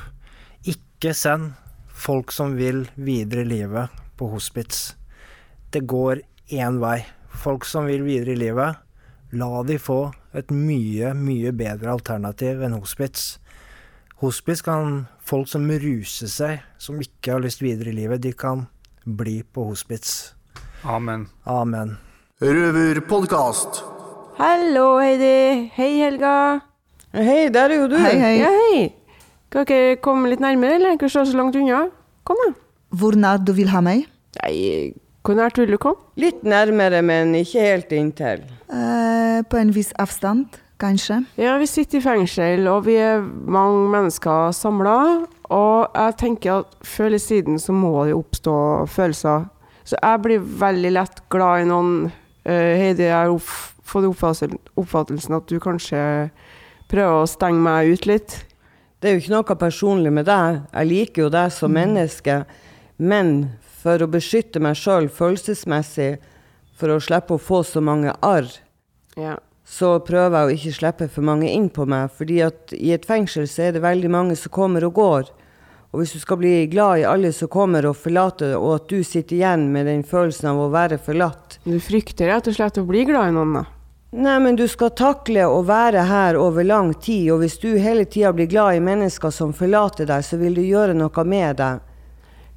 Ikke 0.68 1.14
send 1.16 1.54
folk 1.88 2.34
som 2.34 2.56
vil 2.58 2.84
videre 2.94 3.46
i 3.46 3.50
livet, 3.50 4.02
på 4.18 4.28
hospits. 4.32 4.92
Det 5.72 5.86
går 5.88 6.22
én 6.52 6.80
vei. 6.82 7.00
Folk 7.42 7.64
som 7.64 7.88
vil 7.88 8.04
videre 8.04 8.34
i 8.34 8.42
livet, 8.42 8.76
la 9.32 9.62
de 9.64 9.78
få 9.80 10.02
Et 10.32 10.48
mye, 10.48 11.12
mye 11.12 11.50
bedre 11.52 11.92
alternativ 11.92 12.62
enn 12.64 12.78
hospits. 12.78 13.34
Hospits 14.22 14.62
kan 14.64 15.02
folk 15.20 15.50
som 15.50 15.66
ruser 15.68 16.30
seg, 16.30 16.62
som 16.80 17.00
ikke 17.02 17.34
har 17.34 17.42
lyst 17.44 17.60
videre 17.60 17.92
i 17.92 17.96
livet, 17.96 18.22
de 18.24 18.32
kan 18.32 18.64
bli 19.04 19.42
på 19.42 19.66
hospits. 19.68 20.32
Amen. 20.88 21.26
Amen. 21.44 21.98
Røverpodkast. 22.40 23.82
Hallo, 24.38 24.86
Heidi. 25.02 25.68
Hei, 25.76 25.90
Helga. 26.00 26.34
Hei, 27.12 27.50
der 27.52 27.68
er 27.68 27.82
jo 27.82 27.90
du. 27.92 27.98
Hei, 28.00 28.16
hei. 28.16 28.32
Ja, 28.40 28.48
hei. 28.56 28.86
Kan 29.52 29.68
dere 29.68 29.98
komme 30.00 30.32
litt 30.32 30.40
nærmere, 30.40 30.78
eller? 30.78 30.96
Ikke 30.96 31.12
stå 31.12 31.26
så 31.28 31.36
langt 31.36 31.58
unna. 31.60 31.84
Kom, 32.24 32.40
da. 32.46 32.54
Hvor 32.96 33.18
nær 33.20 33.42
du 33.44 33.52
vil 33.58 33.68
ha 33.68 33.84
meg? 33.84 34.06
Nei, 34.40 34.94
hvor 35.22 35.36
nært 35.36 35.60
vil 35.60 35.74
du 35.74 35.78
komme? 35.82 36.00
Litt 36.16 36.40
nærmere, 36.42 37.02
men 37.04 37.36
ikke 37.36 37.68
helt 37.68 37.92
inntil. 37.94 38.46
Eh, 38.72 39.42
på 39.44 39.58
en 39.60 39.72
viss 39.72 39.92
avstand, 40.00 40.56
kanskje. 40.80 41.22
Ja, 41.36 41.58
vi 41.60 41.66
sitter 41.68 41.98
i 41.98 42.04
fengsel, 42.04 42.64
og 42.72 42.86
vi 42.86 42.96
er 42.96 43.20
mange 43.20 43.90
mennesker 43.92 44.54
samla. 44.56 44.96
Og 45.52 45.92
jeg 45.92 46.16
tenker 46.22 46.62
at 46.62 46.78
før 46.80 47.10
eller 47.10 47.20
siden 47.20 47.60
så 47.60 47.74
må 47.76 47.92
det 48.06 48.16
oppstå 48.16 48.54
følelser. 48.88 49.44
Så 49.84 49.98
jeg 49.98 50.22
blir 50.24 50.48
veldig 50.62 50.92
lett 50.94 51.20
glad 51.28 51.64
i 51.64 51.68
noen. 51.68 52.12
Uh, 52.46 52.72
Heidi, 52.80 53.04
jeg 53.04 53.12
har 53.12 53.36
fått 53.38 54.08
oppfattelsen, 54.08 54.56
oppfattelsen 54.80 55.36
at 55.36 55.50
du 55.50 55.60
kanskje 55.62 56.00
prøver 56.90 57.20
å 57.20 57.28
stenge 57.28 57.60
meg 57.62 57.92
ut 57.92 58.08
litt. 58.08 58.38
Det 59.02 59.10
er 59.10 59.16
jo 59.16 59.22
ikke 59.22 59.34
noe 59.34 59.58
personlig 59.60 60.12
med 60.14 60.26
deg. 60.30 60.62
Jeg 60.72 60.88
liker 60.88 61.26
jo 61.26 61.32
deg 61.34 61.52
som 61.52 61.74
menneske. 61.76 62.42
Men 62.96 63.52
for 63.82 64.00
å 64.00 64.10
beskytte 64.10 64.62
meg 64.62 64.78
sjøl 64.78 65.10
følelsesmessig, 65.12 66.16
for 66.82 66.96
å 66.96 67.00
slippe 67.02 67.36
å 67.38 67.40
få 67.40 67.62
så 67.66 67.80
mange 67.84 68.10
arr, 68.26 68.50
Ja. 69.16 69.36
så 69.64 69.94
prøver 70.02 70.34
jeg 70.34 70.48
å 70.48 70.56
ikke 70.58 70.78
slippe 70.80 71.08
for 71.08 71.22
mange 71.22 71.46
inn 71.52 71.68
på 71.70 71.86
meg. 71.86 72.10
fordi 72.10 72.40
at 72.44 72.72
i 72.74 72.90
et 72.92 73.06
fengsel 73.06 73.46
så 73.46 73.68
er 73.68 73.72
det 73.72 73.82
veldig 73.82 74.10
mange 74.10 74.36
som 74.36 74.50
kommer 74.50 74.82
og 74.84 74.94
går. 74.98 75.30
Og 75.92 76.00
hvis 76.00 76.14
du 76.16 76.18
skal 76.18 76.38
bli 76.40 76.66
glad 76.72 77.02
i 77.02 77.04
alle 77.04 77.30
som 77.36 77.48
kommer 77.52 77.84
og 77.84 77.96
forlater, 78.00 78.56
og 78.56 78.74
at 78.74 78.88
du 78.88 79.02
sitter 79.04 79.36
igjen 79.36 79.66
med 79.72 79.86
den 79.86 80.02
følelsen 80.02 80.48
av 80.48 80.56
å 80.56 80.70
være 80.72 80.96
forlatt 80.98 81.58
Du 81.66 81.78
frykter 81.78 82.32
rett 82.32 82.48
og 82.48 82.54
slett 82.56 82.78
å 82.80 82.86
bli 82.88 83.04
glad 83.04 83.28
i 83.28 83.36
noen, 83.36 83.52
da? 83.60 83.64
Nei, 84.12 84.38
men 84.40 84.56
du 84.56 84.66
skal 84.68 84.90
takle 84.90 85.44
å 85.48 85.62
være 85.64 86.02
her 86.08 86.36
over 86.36 86.64
lang 86.64 86.92
tid, 86.94 87.30
og 87.32 87.40
hvis 87.40 87.58
du 87.60 87.78
hele 87.78 88.04
tida 88.04 88.32
blir 88.32 88.48
glad 88.48 88.76
i 88.76 88.80
mennesker 88.84 89.30
som 89.32 89.52
forlater 89.56 90.08
deg, 90.08 90.24
så 90.24 90.36
vil 90.40 90.54
du 90.56 90.60
gjøre 90.64 90.96
noe 90.96 91.24
med 91.24 91.56
deg. 91.60 91.80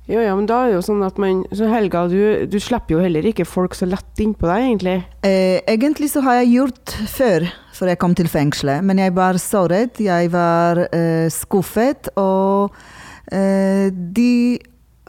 Jo, 0.05 0.19
ja, 0.21 0.35
men 0.37 0.45
da 0.45 0.59
er 0.61 0.69
det 0.69 0.75
jo 0.77 0.83
sånn 0.85 1.01
at 1.05 1.17
man 1.21 1.39
Så 1.55 1.65
Helga, 1.71 2.03
du, 2.11 2.45
du 2.45 2.59
slipper 2.61 2.97
jo 2.97 3.01
heller 3.01 3.25
ikke 3.25 3.45
folk 3.47 3.73
så 3.77 3.87
lett 3.89 4.21
innpå 4.21 4.45
deg, 4.45 4.67
egentlig. 4.67 4.99
Eh, 5.25 5.63
egentlig 5.71 6.11
så 6.13 6.21
har 6.25 6.43
jeg 6.43 6.51
gjort 6.59 6.93
før, 7.09 7.47
før 7.73 7.91
jeg 7.91 8.01
kom 8.03 8.13
til 8.17 8.29
fengselet. 8.29 8.85
Men 8.85 9.01
jeg 9.01 9.15
var 9.17 9.39
såret, 9.41 9.97
jeg 10.03 10.29
var 10.33 10.83
eh, 10.91 11.25
skuffet, 11.33 12.11
og 12.21 12.75
eh, 13.33 13.89
de 13.89 14.61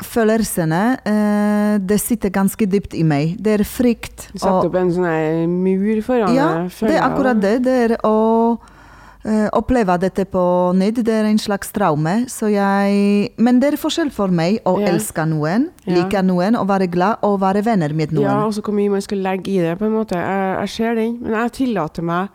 følelsene 0.05 0.81
eh, 1.09 1.77
Det 1.81 1.97
sitter 2.01 2.33
ganske 2.33 2.67
dypt 2.69 2.97
i 2.97 3.05
meg. 3.05 3.37
Det 3.41 3.59
er 3.59 3.67
frykt. 3.69 4.31
Du 4.33 4.41
setter 4.41 4.71
opp 4.71 4.81
en 4.81 4.93
sånn 4.93 5.59
mur 5.61 6.01
foran 6.05 6.37
Ja, 6.37 6.49
deg, 6.65 6.73
Ja, 6.73 6.89
det 6.89 6.97
er 6.97 7.05
akkurat 7.05 7.45
det. 7.45 7.55
Det 7.69 7.77
er 7.85 7.97
å 8.05 8.17
oppleve 9.53 9.97
dette 9.99 10.23
på 10.31 10.41
nytt. 10.79 11.01
Det 11.05 11.15
er 11.15 11.25
en 11.27 11.39
slags 11.43 11.73
traume. 11.75 12.13
Så 12.31 12.47
jeg 12.53 13.33
Men 13.43 13.59
det 13.61 13.73
er 13.73 13.77
forskjell 13.77 14.13
for 14.15 14.29
meg 14.29 14.61
å 14.65 14.77
Ja. 14.81 14.93
elske 14.93 15.25
noen, 15.27 15.71
Ja. 15.87 15.95
like 15.97 16.23
noen, 16.23 16.55
og 16.57 16.69
være 16.69 16.87
glad 16.91 17.19
og 17.23 17.41
være 17.41 17.65
venner 17.65 17.93
med 17.95 18.13
noen. 18.13 18.23
Ja, 18.23 18.47
også 18.47 18.63
hvor 18.63 18.75
mye 18.75 18.91
man 18.91 19.01
skal 19.03 19.19
legge 19.19 19.49
i 19.49 19.59
det, 19.59 19.79
på 19.79 19.87
en 19.87 19.93
måte. 19.93 20.15
Jeg, 20.15 20.61
jeg 20.61 20.69
ser 20.69 20.95
den, 20.95 21.19
men 21.23 21.33
jeg 21.33 21.53
tillater 21.53 22.03
meg 22.03 22.29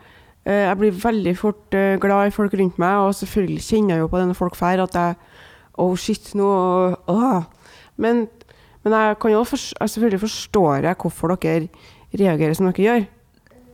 eh, 0.45 0.67
Jeg 0.67 0.77
blir 0.77 0.91
veldig 0.91 1.37
fort 1.37 1.73
eh, 1.73 1.97
glad 1.97 2.27
i 2.27 2.31
folk 2.31 2.51
rundt 2.53 2.77
meg, 2.79 2.95
og 2.97 3.13
selvfølgelig 3.13 3.61
kjenner 3.61 3.89
jeg 3.95 3.99
jo 3.99 4.07
på 4.07 4.19
denne 4.19 4.35
folk 4.35 4.57
drar, 4.57 4.83
at 4.83 4.93
jeg 4.93 5.15
Oh, 5.77 5.95
shit, 5.95 6.33
nå 6.35 6.97
åh. 7.07 7.45
Men, 7.97 8.27
men 8.83 8.93
jeg 8.93 9.19
kan 9.19 9.31
jo 9.31 9.43
for, 9.45 9.55
jeg 9.57 9.89
selvfølgelig 9.89 10.19
forstår 10.19 10.81
jeg 10.83 10.95
hvorfor 10.97 11.35
dere 11.39 11.69
reagerer 12.13 12.53
som 12.55 12.65
dere 12.71 12.83
gjør. 12.83 13.07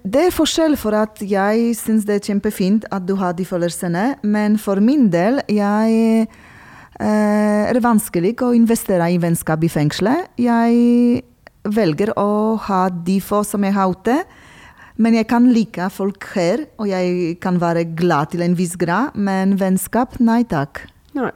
Det 0.03 0.27
er 0.27 0.35
forskjell 0.35 0.77
for 0.79 0.95
at 0.95 1.21
jeg 1.25 1.71
syns 1.75 2.05
det 2.07 2.19
er 2.19 2.27
kjempefint 2.29 2.85
at 2.93 3.05
du 3.07 3.15
har 3.19 3.33
de 3.37 3.45
følelsene, 3.47 4.17
men 4.23 4.57
for 4.61 4.79
min 4.83 5.07
del 5.11 5.41
jeg 5.51 6.27
eh, 6.27 7.63
er 7.67 7.73
det 7.75 7.83
vanskelig 7.83 8.35
å 8.45 8.53
investere 8.55 9.09
i 9.11 9.17
vennskap 9.21 9.65
i 9.65 9.71
fengselet. 9.71 10.29
Jeg 10.39 11.23
velger 11.67 12.13
å 12.19 12.55
ha 12.67 12.85
de 12.89 13.17
få 13.23 13.41
som 13.47 13.65
jeg 13.67 13.75
har 13.75 13.91
ute. 13.91 14.21
Men 14.97 15.13
jeg 15.13 15.27
kan 15.29 15.45
like 15.53 15.91
folk 15.93 16.25
her, 16.33 16.63
og 16.81 16.87
jeg 16.89 17.35
kan 17.41 17.59
være 17.61 17.83
glad 17.97 18.31
til 18.31 18.41
en 18.41 18.55
viss 18.57 18.73
grad, 18.81 19.13
men 19.13 19.53
vennskap, 19.59 20.15
nei 20.17 20.41
takk. 20.49 20.87
Nei. 21.13 21.29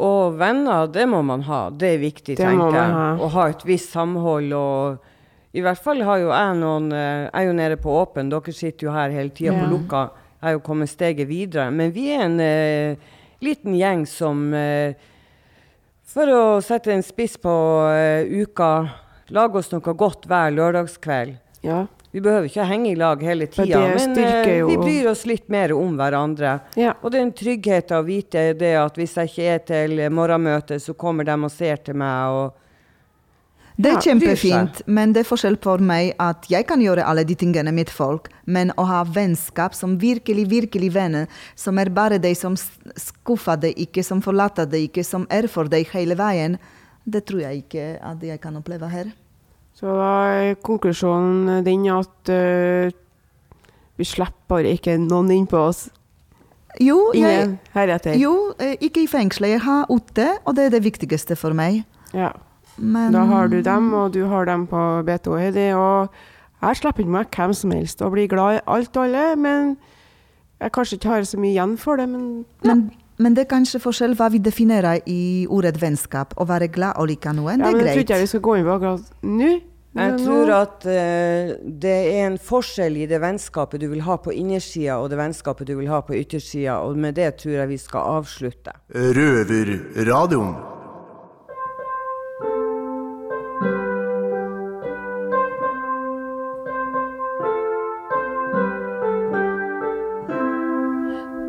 Og 0.00 0.36
venner, 0.40 0.84
det 0.92 1.06
må 1.08 1.22
man 1.24 1.46
ha. 1.48 1.68
Det 1.72 1.94
er 1.94 2.02
viktig, 2.02 2.36
Det 2.36 2.44
tenker 2.44 2.76
jeg. 2.76 3.14
Å 3.24 3.30
ha 3.36 3.46
et 3.48 3.64
visst 3.68 3.96
samhold. 3.96 4.52
og 4.52 5.09
I 5.52 5.62
hvert 5.64 5.80
fall 5.82 6.02
har 6.06 6.20
jo 6.22 6.28
jeg 6.30 6.58
noen 6.60 6.92
eh, 6.94 7.24
Jeg 7.26 7.40
er 7.42 7.46
jo 7.48 7.54
nede 7.58 7.76
på 7.82 7.94
åpen, 8.00 8.28
dere 8.30 8.52
sitter 8.54 8.86
jo 8.86 8.92
her 8.94 9.10
hele 9.10 9.32
tida 9.34 9.52
Ja. 9.52 9.60
på 9.64 9.70
lukka. 9.72 10.02
Jeg 10.40 10.48
er 10.48 10.52
jo 10.56 10.60
kommet 10.64 10.88
steget 10.92 11.28
videre. 11.28 11.70
Men 11.74 11.90
vi 11.92 12.06
er 12.14 12.22
en 12.28 12.40
eh, 12.40 12.96
liten 13.42 13.74
gjeng 13.76 14.06
som 14.08 14.52
eh, 14.54 14.94
For 16.10 16.26
å 16.30 16.42
sette 16.62 16.92
en 16.94 17.02
spiss 17.06 17.36
på 17.38 17.52
eh, 17.94 18.30
uka, 18.42 18.70
lager 19.30 19.60
oss 19.60 19.70
noe 19.74 19.94
godt 19.94 20.26
hver 20.30 20.50
lørdagskveld. 20.54 21.36
Ja. 21.62 21.84
Vi 22.10 22.18
behøver 22.18 22.48
ikke 22.48 22.64
henge 22.66 22.88
i 22.90 22.96
lag 22.98 23.20
hele 23.22 23.46
tida, 23.46 23.78
men 23.94 24.16
eh, 24.18 24.64
vi 24.66 24.74
bryr 24.80 25.10
oss 25.12 25.20
litt 25.30 25.46
mer 25.52 25.70
om 25.76 25.92
hverandre. 25.98 26.56
Og 27.02 27.10
det 27.12 27.20
er 27.20 27.22
en 27.22 27.36
trygghet 27.38 27.92
å 27.94 28.00
vite 28.02 28.42
det 28.58 28.72
at 28.80 28.98
hvis 28.98 29.14
jeg 29.20 29.30
ikke 29.30 29.52
er 29.52 29.60
til 29.68 30.02
morgenmøtet, 30.10 30.82
så 30.82 30.96
kommer 30.98 31.28
de 31.28 31.36
og 31.38 31.52
ser 31.54 31.76
til 31.86 31.94
meg. 32.02 32.34
og 32.34 32.56
Det 33.80 33.90
er 33.94 34.02
kjempefint, 34.04 34.82
men 34.86 35.14
det 35.14 35.22
er 35.22 35.28
forskjell 35.28 35.56
for 35.62 35.80
meg 35.84 36.12
at 36.20 36.44
jeg 36.52 36.66
kan 36.68 36.82
gjøre 36.82 37.04
alle 37.06 37.24
de 37.24 37.36
tingene 37.38 37.72
med 37.72 37.92
folk, 37.92 38.28
men 38.44 38.72
å 38.76 38.84
ha 38.88 39.00
vennskap 39.08 39.76
som 39.76 39.96
virkelig, 40.00 40.44
virkelig 40.50 40.90
venner, 40.94 41.30
som 41.56 41.78
er 41.80 41.92
bare 41.94 42.18
de 42.20 42.34
som 42.36 42.58
skuffer 42.58 43.60
deg 43.62 43.78
ikke, 43.86 44.04
som 44.04 44.20
forlater 44.24 44.68
deg 44.68 44.90
ikke, 44.90 45.06
som 45.06 45.24
er 45.32 45.48
for 45.48 45.70
deg 45.70 45.88
hele 45.94 46.18
veien, 46.18 46.58
det 47.08 47.24
tror 47.28 47.46
jeg 47.46 47.64
ikke 47.64 47.86
at 48.04 48.26
jeg 48.26 48.42
kan 48.42 48.58
oppleve 48.60 48.90
her. 48.92 49.14
Så 49.76 49.88
da 49.96 50.10
er 50.34 50.58
konklusjonen 50.60 51.64
din 51.64 51.86
at 51.94 52.32
uh, 52.34 52.90
vi 53.96 54.08
slipper 54.08 54.68
ikke 54.68 54.98
noen 55.00 55.32
inn 55.32 55.48
på 55.48 55.62
oss. 55.70 55.86
Jo, 56.78 57.10
jeg, 57.16 57.56
jo 58.20 58.34
eh, 58.62 58.76
ikke 58.78 59.02
i 59.02 59.08
fengselet. 59.10 59.56
Jeg 59.56 59.62
har 59.64 59.88
ute, 59.90 60.26
og 60.44 60.54
det 60.54 60.68
er 60.68 60.76
det 60.76 60.84
viktigste 60.84 61.34
for 61.38 61.56
meg. 61.56 61.80
Ja. 62.14 62.30
Men 62.76 63.12
Da 63.12 63.24
har 63.28 63.48
du 63.48 63.60
dem, 63.62 63.92
og 63.92 64.12
du 64.14 64.24
har 64.26 64.44
dem 64.44 64.66
på 64.66 65.02
BTO, 65.06 65.36
Heidi. 65.36 65.70
Og 65.74 66.08
jeg 66.62 66.76
slipper 66.76 67.04
ikke 67.04 67.16
meg 67.16 67.36
hvem 67.36 67.54
som 67.56 67.70
helst 67.72 68.02
og 68.02 68.12
blir 68.12 68.28
glad 68.28 68.58
i 68.58 68.64
alt 68.66 68.96
og 68.96 69.04
alle, 69.04 69.36
men 69.36 69.76
jeg 70.60 70.72
kanskje 70.72 70.98
ikke 70.98 71.08
har 71.08 71.24
så 71.24 71.40
mye 71.40 71.54
igjen 71.54 71.76
for 71.80 71.96
det, 71.96 72.08
men 72.08 72.44
men, 72.64 72.90
men 73.18 73.36
det 73.36 73.46
er 73.46 73.50
kanskje 73.54 73.80
forskjell 73.80 74.14
hva 74.18 74.28
vi 74.32 74.42
definerer 74.44 75.00
i 75.08 75.46
ordet 75.48 75.80
vennskap. 75.80 76.34
Å 76.36 76.44
være 76.48 76.68
glad 76.68 77.00
og 77.00 77.08
like 77.08 77.32
noen, 77.32 77.60
ja, 77.64 77.70
det 77.70 77.76
men 77.76 77.86
er 77.86 77.92
jeg 77.92 77.94
tror 77.94 78.04
ikke 78.04 78.12
greit. 78.12 78.16
jeg 78.18 78.26
vi 78.26 78.32
skal 78.34 78.44
gå 78.46 78.56
inn 78.56 78.68
på 78.68 78.76
akkurat 78.78 79.12
nå. 79.22 79.50
Jeg 79.90 80.18
tror 80.20 80.50
at 80.54 80.84
uh, 80.86 81.48
det 81.82 81.94
er 82.12 82.28
en 82.28 82.36
forskjell 82.38 83.00
i 83.00 83.06
det 83.10 83.18
vennskapet 83.18 83.80
du 83.82 83.88
vil 83.90 84.04
ha 84.06 84.14
på 84.22 84.30
innersida 84.30 85.00
og 85.02 85.08
det 85.10 85.18
vennskapet 85.18 85.66
du 85.66 85.74
vil 85.80 85.88
ha 85.90 85.98
på 86.06 86.14
yttersida, 86.14 86.76
og 86.84 86.94
med 86.96 87.18
det 87.18 87.32
tror 87.42 87.56
jeg 87.56 87.72
vi 87.72 87.78
skal 87.80 88.20
avslutte. 88.20 88.76
Røverradioen. 88.94 90.54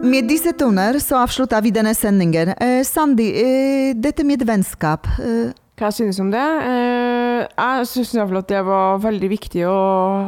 Med 0.01 0.25
disse 0.25 0.49
toner 0.57 0.97
så 0.97 1.19
avslutter 1.21 1.61
vi 1.61 1.69
denne 1.73 1.91
sendingen. 1.93 2.55
Eh, 2.57 2.81
Sandi, 2.87 3.27
eh, 3.37 3.91
dette 3.93 4.23
med 4.25 4.41
vennskap 4.47 5.05
eh, 5.21 5.51
Hva 5.77 5.89
jeg 5.91 5.97
synes 5.99 6.19
om 6.23 6.31
det? 6.33 6.41
Eh, 6.41 7.43
jeg 7.45 7.85
syns 7.89 8.13
iallfall 8.17 8.39
at 8.41 8.49
det 8.49 8.63
var 8.65 8.97
veldig 9.01 9.29
viktig 9.29 9.61
å 9.69 9.75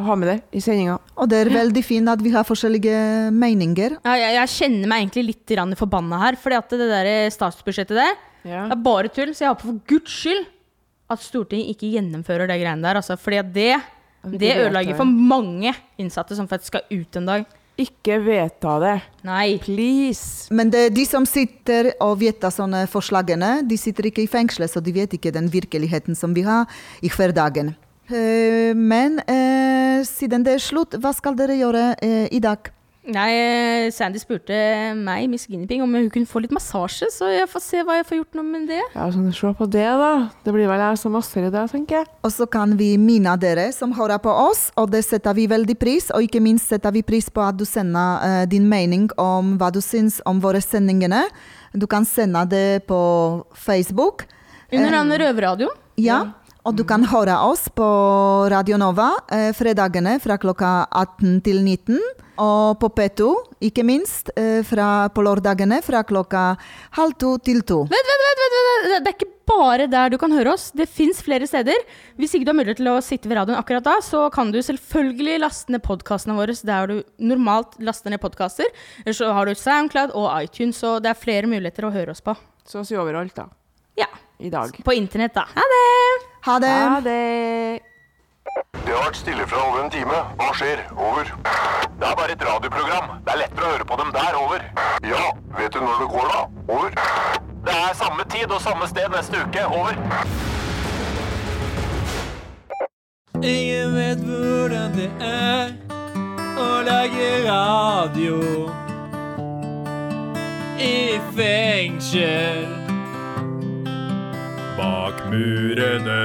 ha 0.06 0.18
med 0.18 0.30
det 0.30 0.36
i 0.54 0.62
sendinga. 0.62 1.00
Og 1.18 1.30
det 1.30 1.40
er 1.42 1.52
veldig 1.54 1.84
fint 1.86 2.10
at 2.10 2.22
vi 2.22 2.34
har 2.34 2.46
forskjellige 2.46 3.32
meninger. 3.34 3.98
Ja, 4.06 4.14
jeg, 4.22 4.36
jeg 4.38 4.54
kjenner 4.56 4.92
meg 4.94 5.04
egentlig 5.08 5.26
litt 5.32 5.78
forbanna 5.82 6.22
her. 6.22 6.38
Fordi 6.38 6.60
at 6.60 6.70
det 6.78 6.90
der 6.94 7.12
statsbudsjettet 7.34 7.98
der 7.98 8.14
Ja. 8.44 8.68
er 8.70 8.76
bare 8.76 9.10
tull. 9.10 9.34
Så 9.34 9.46
jeg 9.46 9.54
håper 9.54 9.72
for 9.72 9.82
guds 9.88 10.12
skyld 10.22 10.46
at 11.10 11.20
Stortinget 11.22 11.74
ikke 11.74 11.92
gjennomfører 11.98 12.48
det 12.50 12.62
greiene 12.62 12.86
der. 12.86 13.02
Altså, 13.02 13.18
fordi 13.18 13.42
det 13.54 13.82
det 14.24 14.54
ødelegger 14.56 14.96
for 14.96 15.06
mange 15.06 15.74
innsatte 16.00 16.36
som 16.38 16.48
faktisk 16.48 16.72
skal 16.78 16.88
ut 16.92 17.18
en 17.20 17.26
dag. 17.28 17.46
Ikke 17.80 18.20
vedta 18.22 18.76
det. 18.84 18.98
Nei. 19.26 19.58
Please. 19.64 20.54
Men 20.54 20.70
det 20.74 20.88
er 20.88 20.92
de 20.94 21.06
som 21.10 21.26
sitter 21.26 21.94
og 22.04 22.20
vedtar 22.22 22.54
sånne 22.54 22.84
forslagene, 22.92 23.64
de 23.66 23.78
sitter 23.82 24.12
ikke 24.12 24.26
i 24.26 24.30
fengselet, 24.30 24.70
så 24.70 24.84
de 24.84 24.94
vet 24.94 25.16
ikke 25.18 25.34
den 25.34 25.50
virkeligheten 25.50 26.18
som 26.18 26.36
vi 26.38 26.46
har 26.46 26.70
i 27.02 27.10
hverdagen. 27.10 27.74
Eh, 28.14 28.76
Men 28.78 29.20
eh, 29.26 30.04
siden 30.06 30.46
det 30.46 30.58
er 30.58 30.64
slutt, 30.64 31.00
hva 31.02 31.14
skal 31.16 31.38
dere 31.40 31.58
gjøre 31.58 31.86
eh, 32.04 32.28
i 32.30 32.42
dag? 32.44 32.70
Nei, 33.04 33.92
Sandy 33.92 34.20
spurte 34.22 34.56
meg, 34.96 35.26
Miss 35.28 35.44
Guinevere, 35.50 35.84
om 35.84 35.92
hun 35.92 36.06
kunne 36.12 36.30
få 36.30 36.40
litt 36.40 36.54
massasje, 36.56 37.10
så 37.12 37.28
jeg 37.34 37.50
får 37.52 37.64
se 37.66 37.82
hva 37.84 37.98
jeg 37.98 38.06
får 38.08 38.20
gjort 38.22 38.38
noe 38.40 38.48
med 38.48 38.70
det. 38.72 38.80
Ja, 38.94 39.10
sånn, 39.12 39.26
Se 39.36 39.52
på 39.60 39.68
det, 39.68 39.84
da. 40.00 40.12
Det 40.46 40.54
blir 40.56 40.70
vel 40.72 40.80
jeg 40.80 41.02
som 41.02 41.12
masserer 41.18 41.52
det, 41.52 41.66
tenker 41.74 42.00
jeg. 42.00 42.08
Og 42.24 42.32
så 42.32 42.48
kan 42.48 42.78
vi 42.80 42.94
minne 43.02 43.36
dere 43.42 43.68
som 43.76 43.92
hører 43.98 44.22
på 44.24 44.32
oss, 44.32 44.70
og 44.80 44.94
det 44.94 45.04
setter 45.04 45.36
vi 45.36 45.50
veldig 45.52 45.76
pris. 45.82 46.08
Og 46.16 46.30
ikke 46.30 46.40
minst 46.44 46.72
setter 46.72 46.96
vi 46.96 47.04
pris 47.04 47.28
på 47.28 47.44
at 47.44 47.60
du 47.60 47.66
sender 47.68 48.24
uh, 48.24 48.46
din 48.48 48.70
mening 48.72 49.10
om 49.20 49.58
hva 49.60 49.68
du 49.74 49.82
syns 49.84 50.22
om 50.30 50.40
våre 50.40 50.64
sendingene. 50.64 51.26
Du 51.76 51.90
kan 51.92 52.08
sende 52.08 52.46
det 52.48 52.86
på 52.88 53.02
Facebook. 53.52 54.24
Under 54.72 54.88
Eh, 54.88 54.96
navnet 54.96 55.20
Røverradio. 55.20 55.74
Ja, 56.00 56.24
og 56.64 56.78
du 56.80 56.86
kan 56.88 57.04
høre 57.04 57.36
oss 57.44 57.68
på 57.68 57.86
Radio 58.50 58.78
Nova 58.80 59.12
eh, 59.28 59.52
fredagene 59.52 60.16
fra 60.24 60.40
klokka 60.40 60.86
18 60.88 61.42
til 61.44 61.60
19. 61.60 62.00
Og 62.42 62.80
på 62.82 62.90
P2, 62.90 63.28
ikke 63.62 63.84
minst, 63.86 64.32
eh, 64.36 64.64
fra, 64.66 65.08
på 65.14 65.22
lørdagene 65.22 65.82
fra 65.86 66.02
klokka 66.04 66.58
halv 66.98 67.14
to 67.22 67.38
til 67.38 67.62
to. 67.62 67.84
Vent, 67.92 68.10
vent, 68.10 68.24
vent, 68.30 68.42
vent, 68.44 68.70
vent! 68.90 69.04
Det 69.06 69.12
er 69.12 69.18
ikke 69.18 69.32
bare 69.46 69.88
der 69.88 70.10
du 70.10 70.18
kan 70.18 70.32
høre 70.32 70.54
oss. 70.54 70.72
Det 70.72 70.88
fins 70.90 71.22
flere 71.22 71.46
steder. 71.48 71.78
Hvis 72.18 72.34
ikke 72.34 72.48
du 72.48 72.52
har 72.54 72.58
mulighet 72.58 72.82
til 72.82 72.90
å 72.90 72.98
sitte 73.06 73.30
ved 73.30 73.38
radioen 73.38 73.60
akkurat 73.60 73.86
da, 73.86 74.00
så 74.02 74.26
kan 74.34 74.52
du 74.52 74.60
selvfølgelig 74.64 75.40
laste 75.44 75.74
ned 75.76 75.84
podkastene 75.86 76.38
våre 76.38 76.56
der 76.64 76.88
du 76.88 77.04
normalt 77.20 77.78
laster 77.80 78.10
ned 78.10 78.22
podkaster. 78.24 78.66
Eller 79.06 79.14
så 79.14 79.32
har 79.34 79.46
du 79.46 79.54
Soundcloud 79.54 80.16
og 80.18 80.30
iTunes, 80.42 80.82
så 80.82 80.98
det 81.04 81.14
er 81.14 81.20
flere 81.20 81.50
muligheter 81.50 81.86
å 81.86 81.94
høre 81.94 82.16
oss 82.16 82.24
på. 82.24 82.36
Så 82.66 82.82
å 82.82 82.88
si 82.88 82.98
overalt, 82.98 83.36
da. 83.36 83.50
Ja. 84.00 84.10
I 84.40 84.50
dag. 84.50 84.74
På 84.84 84.94
internett, 84.94 85.36
da. 85.36 85.46
Ha 85.54 85.70
det! 85.76 86.28
Ha 86.44 86.60
det! 86.60 86.76
Ha 86.96 87.00
det! 87.06 87.82
Det 88.74 88.92
har 88.92 89.06
vært 89.06 89.22
stille 89.22 89.48
fra 89.48 89.64
over 89.70 89.86
en 89.86 89.94
time. 89.94 90.20
Hva 90.40 90.52
skjer? 90.58 90.84
Over. 90.98 91.83
Det 92.04 92.12
er 92.12 92.16
bare 92.16 92.32
et 92.32 92.44
radioprogram. 92.54 93.06
Det 93.26 93.32
er 93.32 93.38
lettere 93.40 93.64
å 93.64 93.70
høre 93.72 93.86
på 93.88 93.96
dem 93.96 94.10
der. 94.12 94.34
Over. 94.36 94.64
Ja, 95.08 95.28
vet 95.56 95.74
du 95.74 95.80
når 95.80 96.02
det 96.02 96.08
går, 96.12 96.26
da? 96.34 96.42
Over. 96.74 96.90
Det 97.64 97.76
er 97.76 97.94
samme 97.96 98.26
tid 98.34 98.52
og 98.52 98.60
samme 98.62 98.90
sted 98.92 99.08
neste 99.14 99.40
uke. 99.40 99.64
Over. 99.78 99.94
Ingen 103.40 103.96
vet 103.96 104.20
hvordan 104.28 105.00
det 105.00 105.08
er 105.30 105.72
å 106.60 106.68
lage 106.90 107.32
radio 107.48 108.68
i 110.84 111.24
fengsel. 111.40 112.68
Bak 114.76 115.24
murene. 115.32 116.22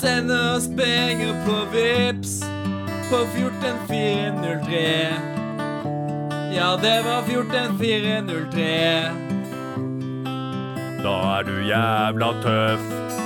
Send 0.00 0.32
oss 0.32 0.72
penger 0.72 1.36
på 1.44 1.66
Vips 1.76 2.47
på 3.10 3.16
14403. 3.16 5.14
Ja, 6.54 6.76
det 6.82 7.02
var 7.04 7.22
14403. 7.22 9.12
Da 11.02 11.14
er 11.38 11.42
du 11.42 11.54
jævla 11.68 12.32
tøff. 12.42 13.17